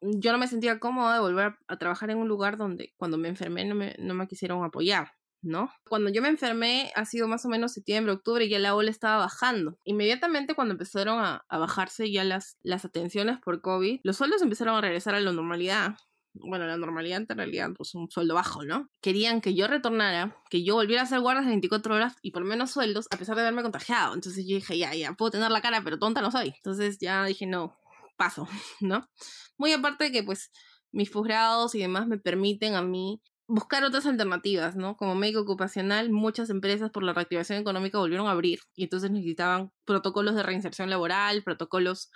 [0.01, 3.29] yo no me sentía cómoda de volver a trabajar en un lugar donde cuando me
[3.29, 5.13] enfermé no me, no me quisieron apoyar.
[5.41, 5.71] ¿no?
[5.89, 8.91] Cuando yo me enfermé ha sido más o menos septiembre, octubre y ya la ola
[8.91, 9.79] estaba bajando.
[9.85, 14.75] Inmediatamente cuando empezaron a, a, bajarse ya las, las atenciones por COVID, los sueldos empezaron
[14.75, 15.95] a regresar a la normalidad
[16.41, 18.89] bueno, la normalidad en realidad, pues un sueldo bajo, ¿no?
[19.01, 22.45] Querían que yo retornara, que yo volviera a hacer guardas de 24 horas y por
[22.45, 24.15] menos sueldos, a pesar de haberme contagiado.
[24.15, 26.55] Entonces yo dije, ya, ya, puedo tener la cara, pero tonta no soy.
[26.57, 27.79] Entonces ya dije, no,
[28.17, 28.49] paso,
[28.81, 29.09] ¿no?
[29.57, 30.51] Muy aparte de que, pues,
[30.93, 34.97] mis posgrados y demás me permiten a mí buscar otras alternativas, ¿no?
[34.97, 39.73] Como médico ocupacional, muchas empresas por la reactivación económica volvieron a abrir y entonces necesitaban
[39.87, 42.11] protocolos de reinserción laboral, protocolos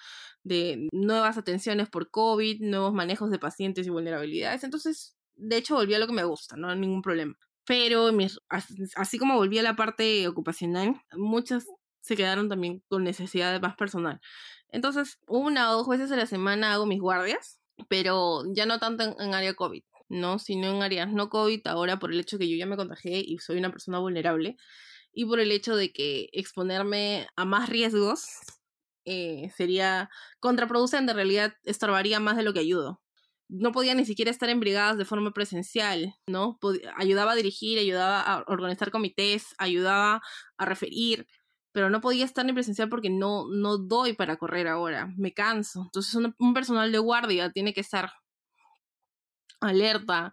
[0.44, 4.64] de nuevas atenciones por COVID, nuevos manejos de pacientes y vulnerabilidades.
[4.64, 7.34] Entonces, de hecho, volví a lo que me gusta, no hay ningún problema.
[7.64, 8.10] Pero
[8.96, 11.66] así como volví a la parte ocupacional, muchas
[12.00, 14.20] se quedaron también con necesidad de más personal.
[14.68, 19.04] Entonces, una o dos veces a la semana hago mis guardias, pero ya no tanto
[19.04, 20.38] en, en área COVID ¿no?
[20.38, 23.38] Sino en áreas no COVID, ahora por el hecho que yo ya me contagié y
[23.38, 24.56] soy una persona vulnerable,
[25.12, 28.26] y por el hecho de que exponerme a más riesgos
[29.04, 30.10] eh, sería
[30.40, 33.00] contraproducente, en realidad estorbaría más de lo que ayudo.
[33.48, 36.58] No podía ni siquiera estar en brigadas de forma presencial, ¿no?
[36.96, 40.22] ayudaba a dirigir, ayudaba a organizar comités, ayudaba
[40.56, 41.26] a referir,
[41.72, 45.82] pero no podía estar en presencial porque no, no doy para correr ahora, me canso.
[45.84, 48.12] Entonces un personal de guardia tiene que estar
[49.60, 50.32] alerta,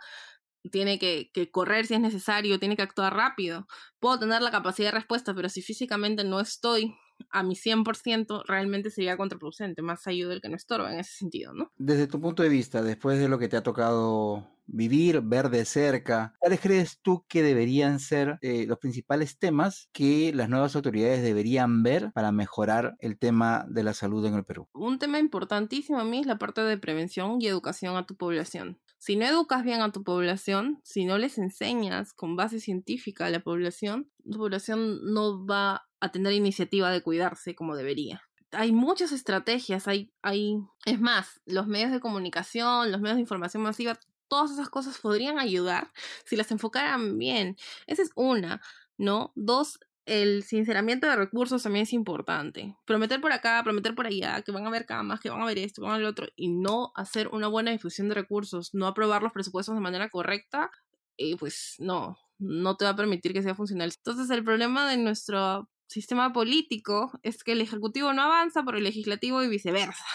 [0.72, 3.68] tiene que, correr si es necesario, tiene que actuar rápido.
[4.00, 6.96] Puedo tener la capacidad de respuesta, pero si físicamente no estoy
[7.30, 11.54] a mi 100%, realmente sería contraproducente, más ayuda el que no estorba en ese sentido,
[11.54, 11.72] ¿no?
[11.78, 15.66] Desde tu punto de vista, después de lo que te ha tocado vivir, ver de
[15.66, 21.24] cerca, ¿cuáles crees tú que deberían ser eh, los principales temas que las nuevas autoridades
[21.24, 24.68] deberían ver para mejorar el tema de la salud en el Perú?
[24.74, 28.80] Un tema importantísimo a mí es la parte de prevención y educación a tu población.
[29.00, 33.30] Si no educas bien a tu población, si no les enseñas con base científica a
[33.30, 38.22] la población, tu población no va a tener iniciativa de cuidarse como debería.
[38.52, 43.62] Hay muchas estrategias, hay, hay, es más, los medios de comunicación, los medios de información
[43.62, 45.92] masiva, todas esas cosas podrían ayudar
[46.26, 47.58] si las enfocaran bien.
[47.86, 48.62] Esa es una,
[48.98, 49.34] ¿no?
[49.36, 52.76] Dos, el sinceramiento de recursos también es importante.
[52.86, 55.60] Prometer por acá, prometer por allá, que van a haber camas, que van a ver
[55.60, 58.88] esto, que van a lo otro, y no hacer una buena difusión de recursos, no
[58.88, 60.72] aprobar los presupuestos de manera correcta,
[61.16, 63.92] y pues no, no te va a permitir que sea funcional.
[63.96, 68.84] Entonces el problema de nuestro sistema político es que el Ejecutivo no avanza por el
[68.84, 70.06] Legislativo y viceversa.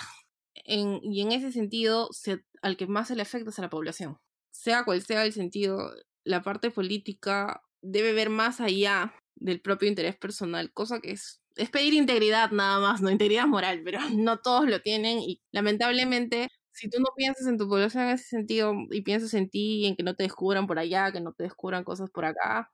[0.66, 2.08] y en ese sentido,
[2.62, 4.16] al que más se le afecta es a la población.
[4.52, 5.92] Sea cual sea el sentido,
[6.24, 11.70] la parte política debe ver más allá del propio interés personal, cosa que es, es
[11.70, 16.90] pedir integridad nada más, no integridad moral, pero no todos lo tienen y lamentablemente si
[16.90, 20.02] tú no piensas en tu población en ese sentido y piensas en ti en que
[20.04, 22.70] no te descubran por allá, que no te descubran cosas por acá,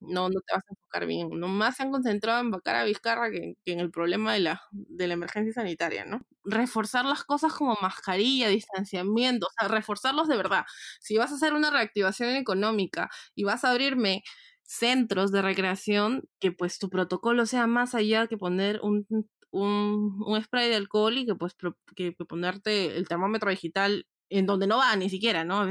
[0.00, 1.30] no, no te vas a enfocar bien.
[1.40, 4.62] Nomás se han concentrado en vacar a Vizcarra que, que, en el problema de la,
[4.72, 6.20] de la emergencia sanitaria, ¿no?
[6.44, 10.64] Reforzar las cosas como mascarilla, distanciamiento, o sea, reforzarlos de verdad.
[11.00, 14.22] Si vas a hacer una reactivación económica y vas a abrirme
[14.62, 19.06] centros de recreación, que pues tu protocolo sea más allá que poner un,
[19.50, 21.54] un, un spray de alcohol y que pues
[21.94, 25.66] que, que ponerte el termómetro digital en donde no va ni siquiera, ¿no?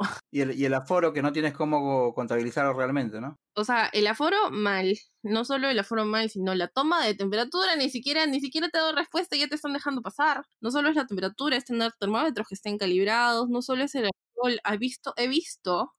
[0.30, 3.36] Y el, y el aforo que no tienes cómo contabilizarlo realmente, ¿no?
[3.56, 7.74] O sea, el aforo mal, no solo el aforo mal, sino la toma de temperatura,
[7.74, 10.44] ni siquiera, ni siquiera te da respuesta, ya te están dejando pasar.
[10.60, 14.04] No solo es la temperatura, es tener termómetros que estén calibrados, no solo es el
[14.04, 15.92] alcohol, he visto, he visto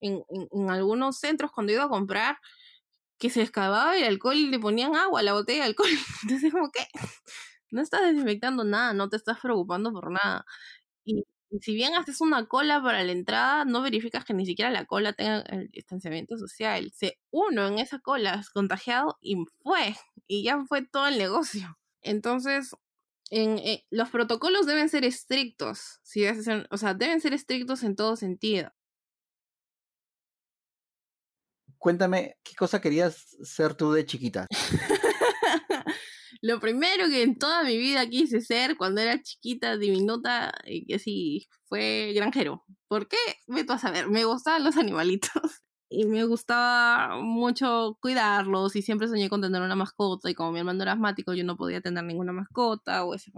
[0.00, 2.38] en, en, en algunos centros cuando iba a comprar
[3.18, 5.88] que se excavaba el alcohol y le ponían agua a la botella de alcohol.
[6.22, 6.86] Entonces, como que
[7.70, 10.44] no estás desinfectando nada, no te estás preocupando por nada.
[11.04, 11.24] Y
[11.60, 15.12] si bien haces una cola para la entrada, no verificas que ni siquiera la cola
[15.12, 16.92] tenga el distanciamiento social.
[16.94, 19.96] Se uno en esa cola es contagiado y fue.
[20.26, 21.78] Y ya fue todo el negocio.
[22.02, 22.74] Entonces,
[23.30, 26.00] en, eh, los protocolos deben ser estrictos.
[26.02, 28.72] Si o sea, deben ser estrictos en todo sentido.
[31.84, 34.46] Cuéntame, ¿qué cosa querías ser tú de chiquita?
[36.40, 40.98] Lo primero que en toda mi vida quise ser cuando era chiquita, diminuta, y que
[40.98, 42.64] sí, fue granjero.
[42.88, 43.18] ¿Por qué?
[43.48, 45.62] Vete a saber, me gustaban los animalitos.
[45.90, 50.60] Y me gustaba mucho cuidarlos y siempre soñé con tener una mascota y como mi
[50.60, 53.30] hermano era asmático yo no podía tener ninguna mascota o eso.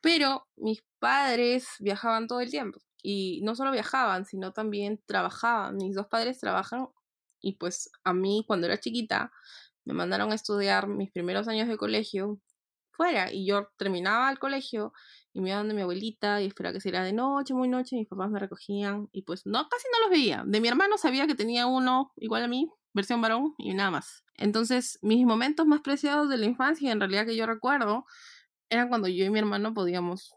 [0.00, 5.76] Pero mis padres viajaban todo el tiempo y no solo viajaban, sino también trabajaban.
[5.76, 6.86] Mis dos padres trabajan
[7.40, 9.32] y pues a mí cuando era chiquita
[9.84, 12.40] me mandaron a estudiar mis primeros años de colegio
[12.90, 14.92] fuera y yo terminaba el colegio
[15.32, 18.08] y me iba donde mi abuelita y esperaba que sería de noche, muy noche, mis
[18.08, 20.42] papás me recogían y pues no, casi no los veía.
[20.46, 24.24] De mi hermano sabía que tenía uno igual a mí, versión varón y nada más.
[24.36, 28.04] Entonces mis momentos más preciados de la infancia en realidad que yo recuerdo
[28.68, 30.34] eran cuando yo y mi hermano podíamos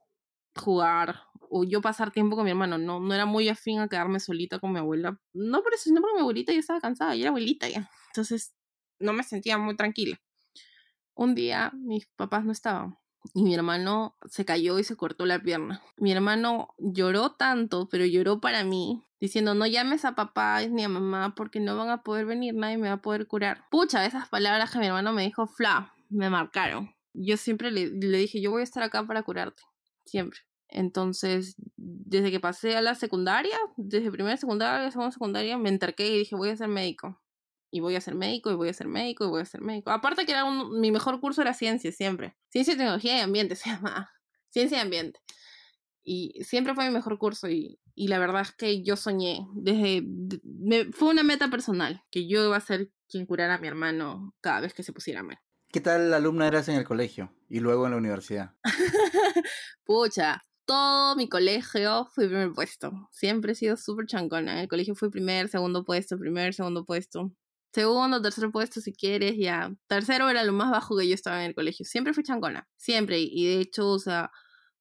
[0.55, 2.77] jugar o yo pasar tiempo con mi hermano.
[2.77, 5.19] No, no era muy afín a quedarme solita con mi abuela.
[5.33, 7.89] No por eso, sino porque mi abuelita ya estaba cansada, y era abuelita ya.
[8.07, 8.53] Entonces
[8.99, 10.19] no me sentía muy tranquila.
[11.15, 12.97] Un día mis papás no estaban
[13.33, 15.81] y mi hermano se cayó y se cortó la pierna.
[15.97, 20.89] Mi hermano lloró tanto, pero lloró para mí, diciendo no llames a papá ni a
[20.89, 23.65] mamá porque no van a poder venir, nadie me va a poder curar.
[23.69, 26.93] Pucha, esas palabras que mi hermano me dijo, fla, me marcaron.
[27.13, 29.61] Yo siempre le dije, yo voy a estar acá para curarte,
[30.05, 30.39] siempre.
[30.69, 36.17] Entonces, desde que pasé a la secundaria, desde primera secundaria, segunda secundaria, me enterqué y
[36.19, 37.23] dije, voy a ser médico
[37.73, 39.89] y voy a ser médico, y voy a ser médico, y voy a ser médico.
[39.89, 42.37] Aparte que era un, mi mejor curso era ciencia, siempre.
[42.49, 44.11] Ciencia, tecnología y ambiente se llama.
[44.49, 45.19] Ciencia y ambiente.
[46.03, 50.03] Y siempre fue mi mejor curso y, y la verdad es que yo soñé desde...
[50.43, 54.35] Me, fue una meta personal, que yo iba a ser quien curara a mi hermano
[54.39, 55.39] cada vez que se pusiera mal.
[55.73, 58.53] ¿Qué tal alumna eras en el colegio y luego en la universidad?
[59.83, 63.09] Pucha, todo mi colegio fui primer puesto.
[63.12, 64.53] Siempre he sido súper chancona.
[64.53, 67.33] En el colegio fui primer, segundo puesto, primer, segundo puesto
[67.73, 69.73] segundo, tercer puesto si quieres, ya.
[69.88, 71.86] Tercero era lo más bajo que yo estaba en el colegio.
[71.86, 73.19] Siempre fui chancona, siempre.
[73.19, 74.31] Y de hecho, o sea,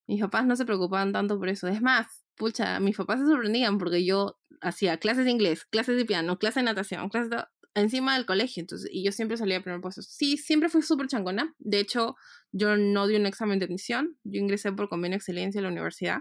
[0.07, 1.69] mis papás no se preocupaban tanto por eso.
[1.69, 6.05] Es más, pucha, mis papás se sorprendían porque yo hacía clases de inglés, clases de
[6.05, 7.45] piano, clases de natación, clases de...
[7.75, 8.61] encima del colegio.
[8.61, 10.03] Entonces, y yo siempre salía a primer puesto.
[10.03, 11.55] Sí, siempre fui súper chancona.
[11.59, 12.17] De hecho,
[12.53, 14.19] yo no di un examen de admisión.
[14.25, 16.21] Yo ingresé por convenio de excelencia a la universidad.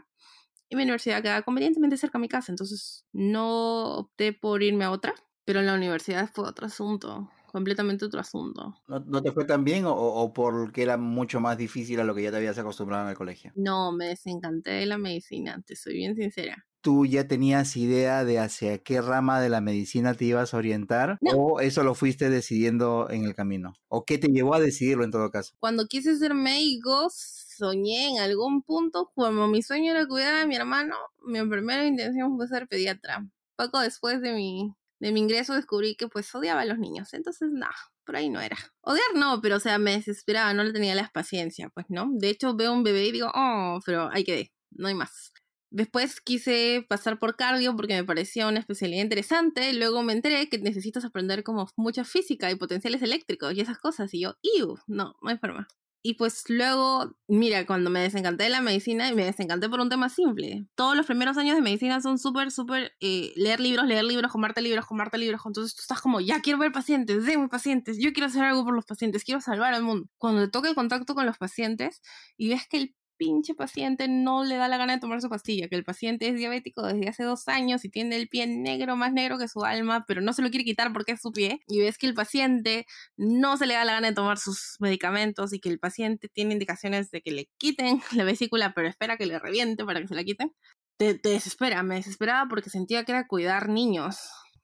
[0.70, 2.52] Y mi universidad quedaba convenientemente cerca de mi casa.
[2.52, 5.14] Entonces, no opté por irme a otra
[5.46, 8.76] pero en la universidad fue otro asunto, completamente otro asunto.
[8.88, 12.16] ¿No, no te fue tan bien o, o, porque era mucho más difícil a lo
[12.16, 13.52] que ya te habías acostumbrado en el colegio?
[13.56, 16.66] No, me desencanté de la medicina, te soy bien sincera.
[16.82, 21.18] ¿Tú ya tenías idea de hacia qué rama de la medicina te ibas a orientar?
[21.22, 21.32] No.
[21.32, 23.74] ¿O eso lo fuiste decidiendo en el camino?
[23.88, 25.54] ¿O qué te llevó a decidirlo en todo caso?
[25.60, 30.56] Cuando quise ser médico, soñé en algún punto, como mi sueño era cuidar a mi
[30.56, 33.28] hermano, mi primera intención fue ser pediatra.
[33.56, 37.14] Poco después de mi de mi ingreso descubrí que pues odiaba a los niños.
[37.14, 37.68] Entonces, no,
[38.06, 38.58] por ahí no era.
[38.82, 42.08] Odiar no, pero o sea, me desesperaba, no le tenía la paciencia, pues no.
[42.12, 45.31] De hecho, veo un bebé y digo, oh, pero hay que ver, no hay más.
[45.72, 49.72] Después quise pasar por cardio porque me parecía una especialidad interesante.
[49.74, 54.14] Luego me enteré que necesitas aprender como mucha física y potenciales eléctricos y esas cosas.
[54.14, 54.78] Y yo, ¡iu!
[54.88, 55.68] No, no hay forma.
[56.04, 60.10] Y pues luego, mira, cuando me desencanté de la medicina, me desencanté por un tema
[60.10, 60.66] simple.
[60.76, 64.62] Todos los primeros años de medicina son súper, súper eh, leer libros, leer libros, comarte
[64.62, 65.42] libros, comarte libros.
[65.46, 68.74] Entonces tú estás como, ya quiero ver pacientes, déme pacientes, yo quiero hacer algo por
[68.74, 70.10] los pacientes, quiero salvar al mundo.
[70.18, 72.02] Cuando te toca el contacto con los pacientes
[72.36, 75.68] y ves que el pinche paciente no le da la gana de tomar su pastilla,
[75.68, 79.14] que el paciente es diabético desde hace dos años y tiene el pie negro, más
[79.14, 81.82] negro que su alma, pero no se lo quiere quitar porque es su pie, y
[81.82, 85.60] ves que el paciente no se le da la gana de tomar sus medicamentos y
[85.60, 89.38] que el paciente tiene indicaciones de que le quiten la vesícula, pero espera que le
[89.38, 90.52] reviente para que se la quiten,
[90.98, 94.18] te, te desespera, me desesperaba porque sentía que era cuidar niños,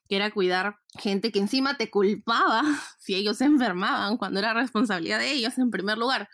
[0.09, 2.63] que era cuidar gente que encima te culpaba
[2.97, 6.27] si ellos se enfermaban, cuando era responsabilidad de ellos en primer lugar.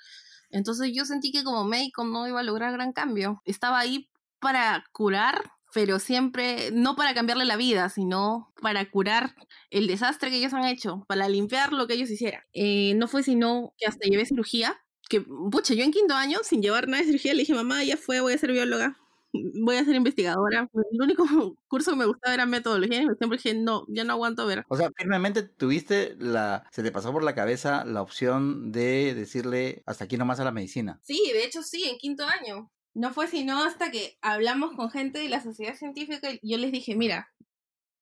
[0.53, 3.41] Entonces yo sentí que como médico no iba a lograr gran cambio.
[3.45, 9.35] Estaba ahí para curar, pero siempre no para cambiarle la vida, sino para curar
[9.71, 12.43] el desastre que ellos han hecho, para limpiar lo que ellos hicieran.
[12.53, 14.79] Eh, no fue sino que hasta llevé cirugía,
[15.09, 17.97] que, pucha, yo en quinto año, sin llevar nada de cirugía, le dije, mamá, ya
[17.97, 18.97] fue, voy a ser bióloga
[19.33, 20.69] voy a ser investigadora.
[20.73, 21.25] El único
[21.67, 24.63] curso que me gustaba era metodología y siempre dije, no, ya no aguanto ver.
[24.69, 29.83] O sea, firmemente tuviste la, se te pasó por la cabeza la opción de decirle
[29.85, 30.99] hasta aquí nomás a la medicina.
[31.03, 32.71] Sí, de hecho sí, en quinto año.
[32.95, 36.71] No fue sino hasta que hablamos con gente de la sociedad científica y yo les
[36.71, 37.33] dije, mira,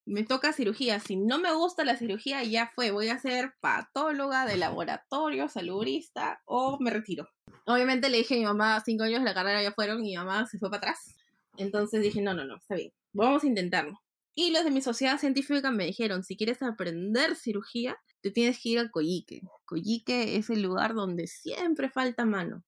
[0.06, 1.00] me toca cirugía.
[1.00, 2.92] Si no me gusta la cirugía, ya fue.
[2.92, 7.30] Voy a ser patóloga de laboratorio, salubrista o me retiro.
[7.66, 10.16] Obviamente le dije a mi mamá, cinco años de la carrera ya fueron y mi
[10.18, 11.16] mamá se fue para atrás.
[11.58, 14.00] Entonces dije, no, no, no, está bien, vamos a intentarlo.
[14.34, 18.70] Y los de mi sociedad científica me dijeron, si quieres aprender cirugía, te tienes que
[18.70, 19.42] ir a Coyique.
[19.66, 22.64] Coyique es el lugar donde siempre falta mano.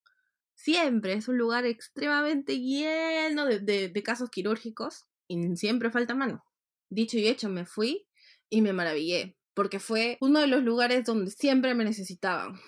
[0.56, 6.44] Siempre es un lugar extremadamente lleno de, de casos quirúrgicos y siempre falta mano.
[6.90, 8.08] Dicho y hecho, me fui
[8.50, 12.60] y me maravillé, porque fue uno de los lugares donde siempre me necesitaban.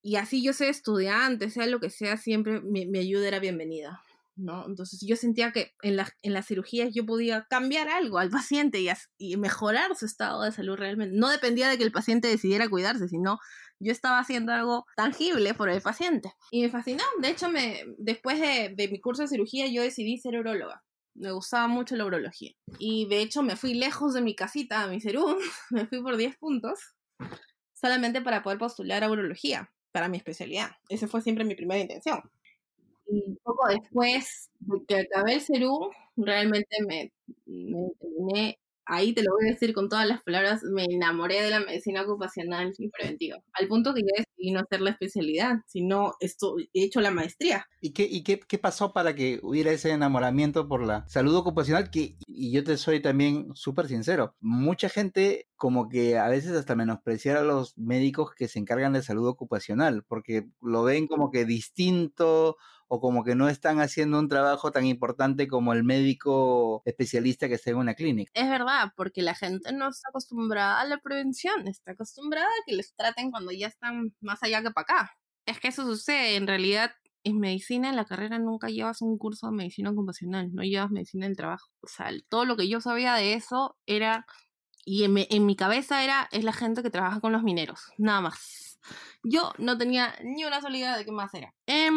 [0.00, 4.02] Y así yo sea estudiante, sea lo que sea, siempre mi, mi ayuda era bienvenida.
[4.36, 4.66] ¿No?
[4.66, 8.80] Entonces yo sentía que en, la, en las cirugías yo podía cambiar algo al paciente
[8.80, 11.16] y, y, mejorar su estado de salud realmente.
[11.16, 13.38] No dependía de que el paciente decidiera cuidarse, sino
[13.80, 16.32] yo estaba haciendo algo tangible por el paciente.
[16.50, 17.04] Y me fascinó.
[17.20, 20.82] De hecho, me, después de, mi curso de cirugía yo decidí ser urologa.
[21.14, 22.52] Me gustaba mucho la urología.
[22.78, 25.36] Y de hecho me fui lejos de mi casita, a mi serum,
[25.70, 26.80] me fui por 10 puntos,
[27.72, 30.72] solamente para poder postular a urología, para mi especialidad.
[30.88, 32.20] Esa fue siempre mi primera intención.
[33.06, 37.12] Y poco después de que acabé el Cerú, realmente me,
[37.46, 41.50] me terminé ahí te lo voy a decir con todas las palabras, me enamoré de
[41.50, 46.14] la medicina ocupacional y preventiva, al punto que ya decidí no hacer la especialidad, sino
[46.20, 47.66] esto, he hecho la maestría.
[47.80, 51.90] ¿Y qué, y qué, qué pasó para que hubiera ese enamoramiento por la salud ocupacional?
[51.90, 56.74] Que, y yo te soy también súper sincero, mucha gente como que a veces hasta
[56.74, 61.44] menospreciar a los médicos que se encargan de salud ocupacional, porque lo ven como que
[61.44, 62.56] distinto
[62.88, 67.54] o como que no están haciendo un trabajo tan importante como el médico especialista que
[67.54, 68.30] está en una clínica.
[68.34, 72.76] Es verdad, porque la gente no está acostumbrada a la prevención, está acostumbrada a que
[72.76, 75.12] les traten cuando ya están más allá que para acá.
[75.46, 76.92] Es que eso sucede, en realidad
[77.24, 81.26] en medicina, en la carrera nunca llevas un curso de medicina ocupacional, no llevas medicina
[81.26, 81.68] del trabajo.
[81.80, 84.26] O sea, todo lo que yo sabía de eso era,
[84.84, 88.20] y en en mi cabeza era, es la gente que trabaja con los mineros, nada
[88.22, 88.78] más.
[89.22, 91.54] Yo no tenía ni una sola de qué más era.
[91.66, 91.90] Eh,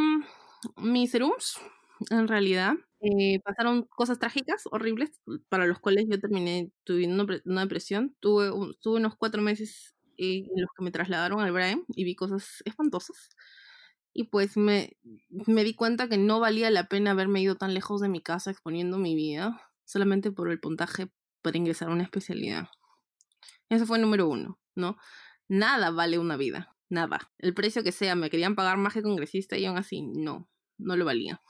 [0.78, 1.60] mis serums,
[2.10, 5.12] en realidad, eh, pasaron cosas trágicas, horribles,
[5.50, 8.16] para los cuales yo terminé tuviendo una depresión.
[8.20, 8.50] Tuve,
[8.82, 13.30] tuve unos cuatro meses eh, los que me trasladaron al Brain y vi cosas espantosas.
[14.14, 14.98] Y pues me,
[15.30, 18.52] me di cuenta que no valía la pena haberme ido tan lejos de mi casa
[18.52, 21.10] exponiendo mi vida solamente por el puntaje
[21.42, 22.68] para ingresar a una especialidad.
[23.70, 24.98] Eso fue número uno, ¿no?
[25.48, 27.32] Nada vale una vida, nada.
[27.38, 30.96] El precio que sea, me querían pagar más que congresista y aún así no, no
[30.96, 31.42] lo valía.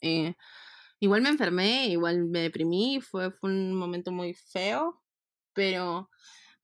[0.00, 0.34] Eh,
[1.00, 5.02] igual me enfermé, igual me deprimí, fue, fue un momento muy feo,
[5.54, 6.10] pero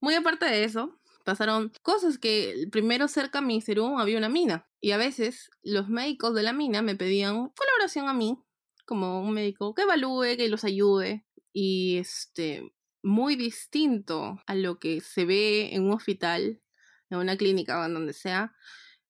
[0.04, 4.68] muy aparte de eso, pasaron cosas que primero cerca a mi serum había una mina
[4.80, 8.38] y a veces los médicos de la mina me pedían colaboración a mí
[8.84, 11.24] como un médico que evalúe, que los ayude
[11.54, 12.70] y este
[13.02, 16.60] muy distinto a lo que se ve en un hospital,
[17.08, 18.54] en una clínica o en donde sea,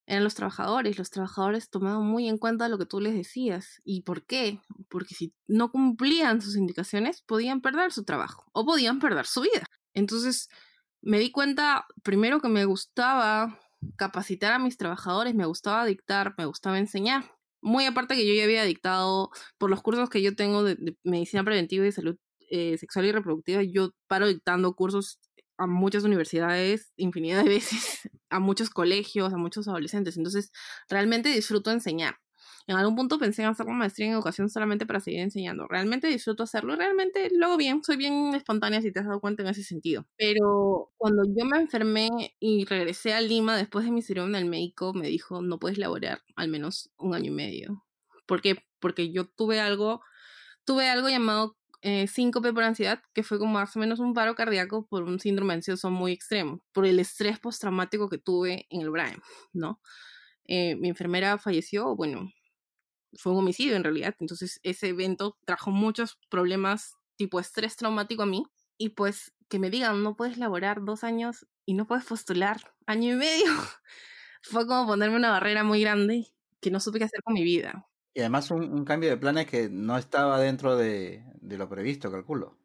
[0.07, 0.97] eran los trabajadores.
[0.97, 3.81] Los trabajadores tomaban muy en cuenta lo que tú les decías.
[3.83, 4.59] ¿Y por qué?
[4.89, 9.65] Porque si no cumplían sus indicaciones, podían perder su trabajo o podían perder su vida.
[9.93, 10.49] Entonces,
[11.05, 13.59] me di cuenta primero que me gustaba
[13.95, 17.23] capacitar a mis trabajadores, me gustaba dictar, me gustaba enseñar.
[17.61, 21.43] Muy aparte que yo ya había dictado, por los cursos que yo tengo de, medicina
[21.43, 22.17] preventiva y salud
[22.49, 25.19] eh, sexual y reproductiva, yo paro dictando cursos
[25.57, 30.17] a muchas universidades infinidad de veces, a muchos colegios, a muchos adolescentes.
[30.17, 30.51] Entonces,
[30.89, 32.17] realmente disfruto enseñar.
[32.67, 35.67] En algún punto pensé en hacer una maestría en educación solamente para seguir enseñando.
[35.67, 37.83] Realmente disfruto hacerlo realmente lo hago bien.
[37.83, 40.07] Soy bien espontánea si te has dado cuenta en ese sentido.
[40.17, 42.09] Pero cuando yo me enfermé
[42.39, 46.21] y regresé a Lima después de mi cirugía, el médico me dijo, no puedes laborar
[46.35, 47.85] al menos un año y medio.
[48.25, 48.65] ¿Por qué?
[48.79, 50.01] Porque yo tuve algo,
[50.63, 54.33] tuve algo llamado eh, síncope por ansiedad, que fue como más o menos un paro
[54.33, 58.89] cardíaco por un síndrome ansioso muy extremo, por el estrés postraumático que tuve en el
[58.89, 59.21] Brian,
[59.53, 59.79] ¿no?
[60.47, 62.31] Eh, mi enfermera falleció, bueno,
[63.15, 68.25] fue un homicidio en realidad, entonces ese evento trajo muchos problemas tipo estrés traumático a
[68.25, 68.43] mí,
[68.77, 73.13] y pues que me digan, no puedes laborar dos años y no puedes postular año
[73.13, 73.45] y medio,
[74.41, 76.27] fue como ponerme una barrera muy grande
[76.59, 77.87] que no supe qué hacer con mi vida.
[78.13, 82.57] Y además un, cambio de planes que no estaba dentro de, de lo previsto, calculo.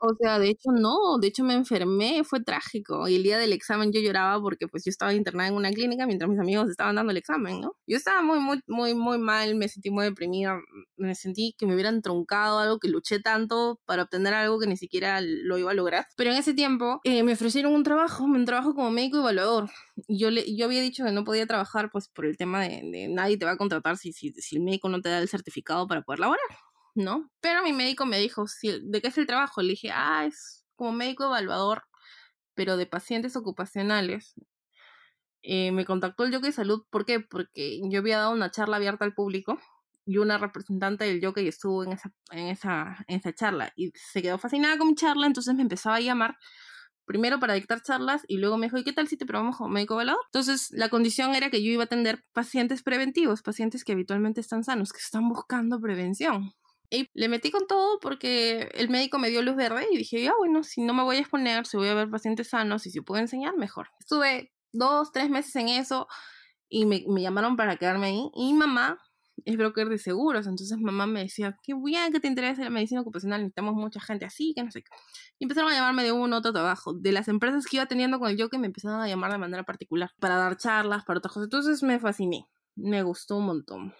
[0.00, 3.08] O sea, de hecho no, de hecho me enfermé, fue trágico.
[3.08, 6.06] Y el día del examen yo lloraba porque pues yo estaba internada en una clínica
[6.06, 7.74] mientras mis amigos estaban dando el examen, ¿no?
[7.86, 10.60] Yo estaba muy, muy, muy, muy mal, me sentí muy deprimida,
[10.96, 14.76] me sentí que me hubieran truncado algo, que luché tanto para obtener algo que ni
[14.76, 16.06] siquiera lo iba a lograr.
[16.16, 19.70] Pero en ese tiempo eh, me ofrecieron un trabajo, un trabajo como médico evaluador.
[20.08, 23.36] Yo, le, yo había dicho que no podía trabajar pues por el tema de, nadie
[23.36, 26.20] te va a contratar si, si el médico no te da el certificado para poder
[26.20, 26.67] laborar.
[26.94, 27.30] ¿No?
[27.40, 29.62] Pero mi médico me dijo, ¿de qué es el trabajo?
[29.62, 31.84] Le dije, ah, es como médico evaluador,
[32.54, 34.34] pero de pacientes ocupacionales.
[35.42, 37.20] Eh, me contactó el de Salud, ¿por qué?
[37.20, 39.58] Porque yo había dado una charla abierta al público
[40.04, 44.22] y una representante del Yoke estuvo en esa, en, esa, en esa charla y se
[44.22, 46.36] quedó fascinada con mi charla, entonces me empezaba a llamar
[47.08, 49.70] primero para dictar charlas y luego me dijo, ¿y qué tal si te probamos como
[49.70, 50.22] médico evaluador?
[50.26, 54.62] Entonces, la condición era que yo iba a atender pacientes preventivos, pacientes que habitualmente están
[54.62, 56.52] sanos, que están buscando prevención.
[56.90, 60.32] Y le metí con todo porque el médico me dio luz verde y dije, ya
[60.38, 63.00] bueno, si no me voy a exponer, si voy a ver pacientes sanos y si
[63.02, 63.88] puedo enseñar, mejor.
[64.00, 66.08] Estuve dos, tres meses en eso
[66.68, 68.30] y me, me llamaron para quedarme ahí.
[68.34, 68.98] Y mamá
[69.44, 73.02] es broker de seguros, entonces mamá me decía, qué bien que te interesa la medicina
[73.02, 74.90] ocupacional, necesitamos mucha gente así, que no sé qué.
[75.38, 76.94] Y empezaron a llamarme de uno otro trabajo.
[76.94, 79.38] De las empresas que iba teniendo con el yo que me empezaron a llamar de
[79.38, 81.46] manera particular para dar charlas, para otras cosas.
[81.46, 83.94] Entonces me fasciné, me gustó un montón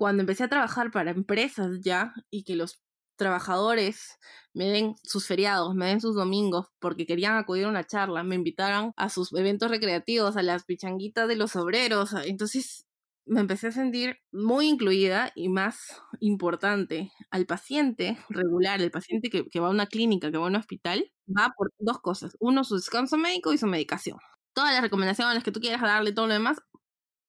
[0.00, 2.80] cuando empecé a trabajar para empresas ya y que los
[3.16, 4.18] trabajadores
[4.54, 8.34] me den sus feriados, me den sus domingos porque querían acudir a una charla, me
[8.34, 12.14] invitaran a sus eventos recreativos, a las pichanguitas de los obreros.
[12.24, 12.86] Entonces
[13.26, 19.50] me empecé a sentir muy incluida y más importante, al paciente regular, el paciente que,
[19.50, 22.38] que va a una clínica, que va a un hospital, va por dos cosas.
[22.40, 24.16] Uno, su descanso médico y su medicación.
[24.54, 26.56] Todas las recomendaciones que tú quieras darle, todo lo demás,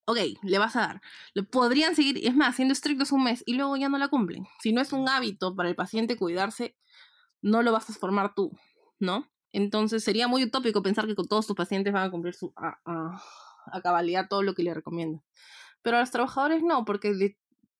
[0.05, 1.01] ok, le vas a dar.
[1.51, 4.47] Podrían seguir, es más, siendo estrictos un mes y luego ya no la cumplen.
[4.61, 6.75] Si no es un hábito para el paciente cuidarse,
[7.41, 8.51] no lo vas a formar tú,
[8.99, 9.29] ¿no?
[9.53, 12.79] Entonces sería muy utópico pensar que con todos tus pacientes van a cumplir su, a,
[12.85, 15.23] a, cabalidad todo lo que le recomiendas.
[15.81, 17.37] Pero a los trabajadores no, porque de,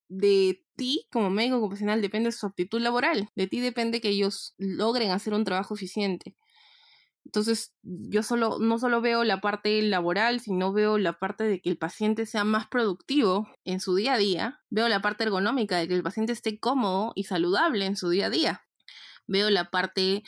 [0.09, 3.30] de ti como médico ocupacional depende su aptitud laboral.
[3.36, 6.36] De ti depende que ellos logren hacer un trabajo eficiente.
[7.34, 11.69] Entonces, yo solo, no solo veo la parte laboral, sino veo la parte de que
[11.69, 14.59] el paciente sea más productivo en su día a día.
[14.69, 18.25] Veo la parte ergonómica de que el paciente esté cómodo y saludable en su día
[18.25, 18.65] a día.
[19.27, 20.23] Veo la parte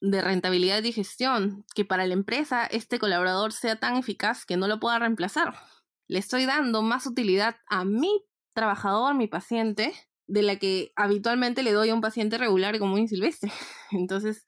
[0.00, 4.68] de rentabilidad y gestión, que para la empresa este colaborador sea tan eficaz que no
[4.68, 5.52] lo pueda reemplazar.
[6.06, 9.92] Le estoy dando más utilidad a mi trabajador, mi paciente,
[10.28, 13.50] de la que habitualmente le doy a un paciente regular como un silvestre.
[13.90, 14.46] Entonces,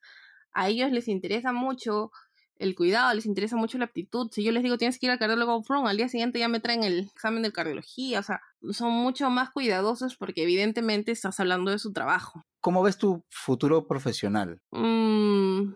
[0.58, 2.10] a ellos les interesa mucho
[2.56, 4.28] el cuidado, les interesa mucho la aptitud.
[4.32, 6.58] Si yo les digo tienes que ir al cardiólogo front, al día siguiente ya me
[6.58, 8.40] traen el examen de cardiología, o sea,
[8.72, 12.44] son mucho más cuidadosos porque evidentemente estás hablando de su trabajo.
[12.60, 14.60] ¿Cómo ves tu futuro profesional?
[14.72, 15.74] Mm,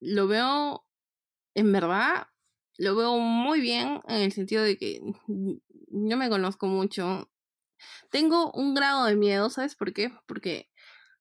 [0.00, 0.84] lo veo,
[1.54, 2.26] en verdad,
[2.76, 7.30] lo veo muy bien en el sentido de que yo me conozco mucho.
[8.10, 10.12] Tengo un grado de miedo, ¿sabes por qué?
[10.26, 10.68] Porque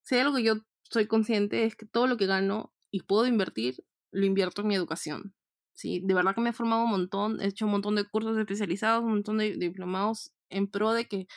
[0.03, 3.83] si algo que yo soy consciente es que todo lo que gano y puedo invertir,
[4.11, 5.35] lo invierto en mi educación.
[5.73, 8.35] Sí, de verdad que me he formado un montón, he hecho un montón de cursos
[8.37, 11.27] especializados, un montón de diplomados en pro de que,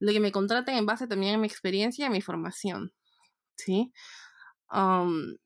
[0.00, 2.92] de que me contraten en base también a mi experiencia y a mi formación.
[3.56, 3.92] ¿sí?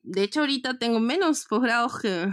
[0.02, 2.32] de hecho, ahorita tengo menos posgrados que,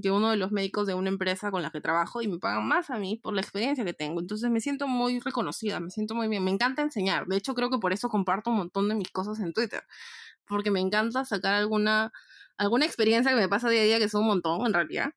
[0.00, 2.68] que uno de los médicos de una empresa con la que trabajo y me pagan
[2.68, 4.20] más a mí por la experiencia que tengo.
[4.20, 7.26] Entonces me siento muy reconocida, me siento muy bien, me encanta enseñar.
[7.26, 9.82] De hecho, creo que por eso comparto un montón de mis cosas en Twitter,
[10.46, 12.12] porque me encanta sacar alguna
[12.58, 15.10] alguna experiencia que me pasa día a día, que es un montón en realidad,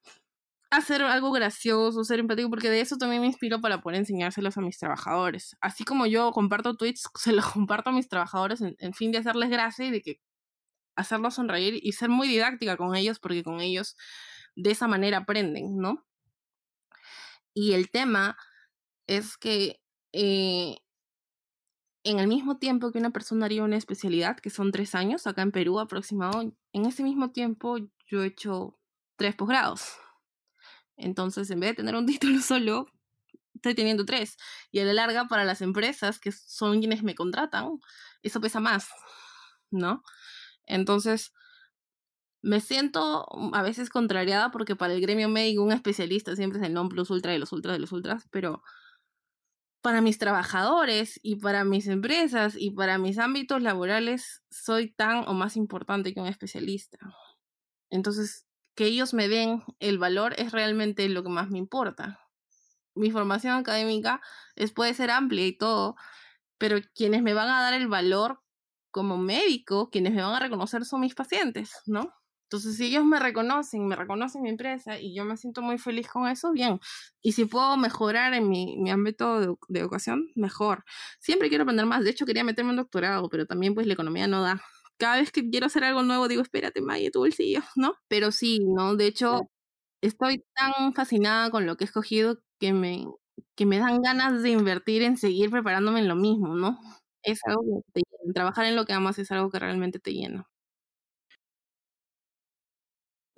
[0.72, 4.62] hacer algo gracioso, ser empático, porque de eso también me inspiro para poder enseñárselos a
[4.62, 5.58] mis trabajadores.
[5.62, 9.50] Así como yo comparto tweets, se los comparto a mis trabajadores en, fin de hacerles
[9.50, 10.22] gracia y de que
[10.96, 13.96] hacerlos sonreír y ser muy didáctica con ellos, porque con ellos
[14.56, 16.06] de esa manera aprenden, ¿no?
[17.54, 18.38] Y el tema
[19.08, 19.82] es que
[20.14, 20.78] eh,
[22.04, 25.42] en el mismo tiempo que una persona haría una especialidad, que son tres años, acá
[25.42, 27.78] en Perú aproximado, en ese mismo tiempo
[28.08, 28.80] yo he hecho
[29.18, 29.98] tres posgrados.
[30.98, 32.88] Entonces, en vez de tener un título solo,
[33.56, 34.38] estoy teniendo tres.
[34.72, 37.80] Y a la larga, para las empresas, que son quienes me contratan,
[38.24, 38.90] eso pesa más,
[39.72, 40.04] ¿no?
[40.66, 41.34] Entonces,
[42.42, 46.74] me siento a veces contrariada porque para el gremio médico un especialista siempre es el
[46.74, 48.64] non plus ultra de los ultras de los ultras, pero
[49.82, 55.34] para mis trabajadores y para mis empresas y para mis ámbitos laborales soy tan o
[55.34, 56.98] más importante que un especialista.
[57.90, 62.20] Entonces, que ellos me den el valor es realmente lo que más me importa.
[62.96, 64.22] Mi formación académica
[64.56, 65.96] es, puede ser amplia y todo,
[66.58, 68.42] pero quienes me van a dar el valor
[68.92, 72.14] como médico, quienes me van a reconocer son mis pacientes, ¿no?
[72.50, 76.08] Entonces, si ellos me reconocen, me reconocen mi empresa y yo me siento muy feliz
[76.08, 76.80] con eso, bien.
[77.22, 80.84] Y si puedo mejorar en mi, mi ámbito de, de, educación, mejor.
[81.20, 82.04] Siempre quiero aprender más.
[82.04, 84.64] De hecho, quería meterme en doctorado, pero también pues la economía no da.
[84.98, 87.94] Cada vez que quiero hacer algo nuevo, digo, espérate, Maya, tu bolsillo, ¿no?
[88.08, 88.96] Pero sí, ¿no?
[88.96, 89.42] De hecho,
[90.02, 93.06] estoy tan fascinada con lo que he escogido que me,
[93.56, 96.80] que me dan ganas de invertir en seguir preparándome en lo mismo, ¿no?
[97.24, 98.34] Es algo que te llena.
[98.34, 100.49] Trabajar en lo que amas es algo que realmente te llena.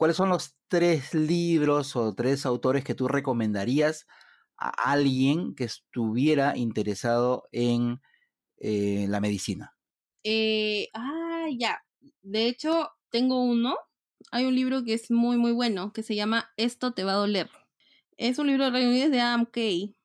[0.01, 4.07] ¿Cuáles son los tres libros o tres autores que tú recomendarías
[4.57, 8.01] a alguien que estuviera interesado en
[8.57, 9.75] eh, la medicina?
[10.23, 11.83] Eh, ah, ya.
[12.23, 13.77] De hecho, tengo uno.
[14.31, 17.17] Hay un libro que es muy, muy bueno, que se llama Esto te va a
[17.17, 17.51] doler.
[18.17, 19.95] Es un libro de Reino de Adam Kay.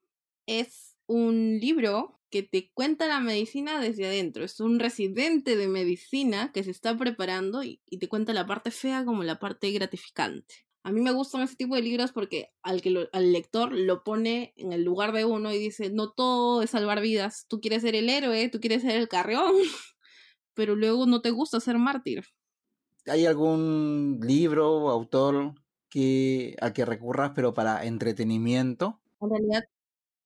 [0.44, 4.44] Es un libro que te cuenta la medicina desde adentro.
[4.44, 8.70] Es un residente de medicina que se está preparando y, y, te cuenta la parte
[8.70, 10.66] fea como la parte gratificante.
[10.82, 14.04] A mí me gustan ese tipo de libros porque al, que lo, al lector lo
[14.04, 17.82] pone en el lugar de uno y dice, no todo es salvar vidas, tú quieres
[17.82, 19.52] ser el héroe, tú quieres ser el carreón,
[20.54, 22.24] pero luego no te gusta ser mártir.
[23.06, 25.54] ¿Hay algún libro o autor
[25.88, 29.00] que, al que recurras pero para entretenimiento?
[29.20, 29.64] En realidad,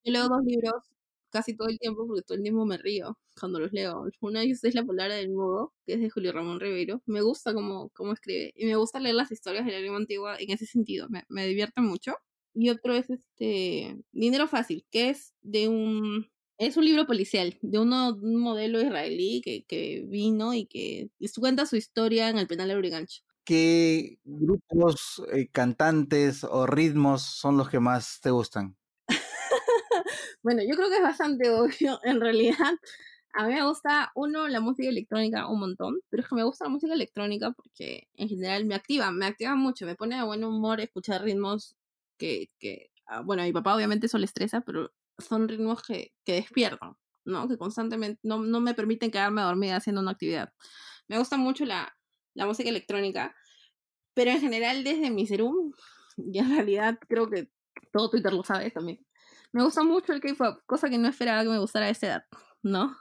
[0.04, 0.90] yo leo dos libros
[1.30, 4.04] casi todo el tiempo porque todo el tiempo me río cuando los leo.
[4.20, 7.02] Una de ellas es La palabra del mudo, que es de Julio Ramón Ribeiro.
[7.06, 10.36] Me gusta cómo, cómo escribe y me gusta leer las historias de la lengua antigua
[10.38, 11.08] en ese sentido.
[11.08, 12.14] Me, me divierte mucho.
[12.54, 16.28] Y otro es este Dinero Fácil, que es de un...
[16.58, 17.88] Es un libro policial de un
[18.38, 21.08] modelo israelí que, que vino y que
[21.38, 23.22] cuenta su historia en el penal de Urigancho.
[23.44, 28.76] ¿Qué grupos, eh, cantantes o ritmos son los que más te gustan?
[30.42, 32.74] Bueno, yo creo que es bastante obvio en realidad.
[33.32, 36.64] A mí me gusta, uno, la música electrónica un montón, pero es que me gusta
[36.64, 40.42] la música electrónica porque en general me activa, me activa mucho, me pone de buen
[40.42, 41.76] humor escuchar ritmos
[42.18, 46.12] que, que ah, bueno, a mi papá obviamente eso le estresa, pero son ritmos que,
[46.24, 47.48] que despiertan, ¿no?
[47.48, 50.52] Que constantemente no, no me permiten quedarme dormida haciendo una actividad.
[51.08, 51.96] Me gusta mucho la,
[52.34, 53.34] la música electrónica,
[54.14, 55.72] pero en general desde mi serum,
[56.16, 57.50] y en realidad creo que
[57.92, 58.98] todo Twitter lo sabe también,
[59.52, 62.24] me gusta mucho el K-pop, cosa que no esperaba que me gustara a esa edad,
[62.62, 62.96] ¿no?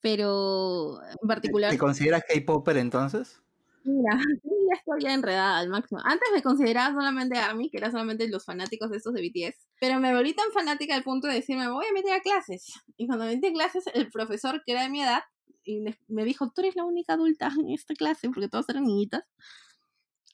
[0.00, 1.70] Pero en particular.
[1.70, 3.40] ¿Te consideras K-popper entonces?
[3.84, 4.10] Mira,
[4.44, 6.00] ya estoy ya enredada al máximo.
[6.04, 9.98] Antes me consideraba solamente ARMY, que era solamente los fanáticos de estos de BTS, pero
[10.00, 12.74] me volví tan fanática al punto de decirme, me voy a meter a clases.
[12.96, 15.22] Y cuando me metí a clases, el profesor, que era de mi edad,
[15.64, 19.24] y me dijo, tú eres la única adulta en esta clase, porque todos eran niñitas.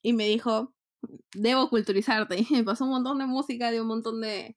[0.02, 0.74] Y me dijo,
[1.34, 2.36] debo culturizarte.
[2.50, 4.56] Y me pasó un montón de música, de un montón de,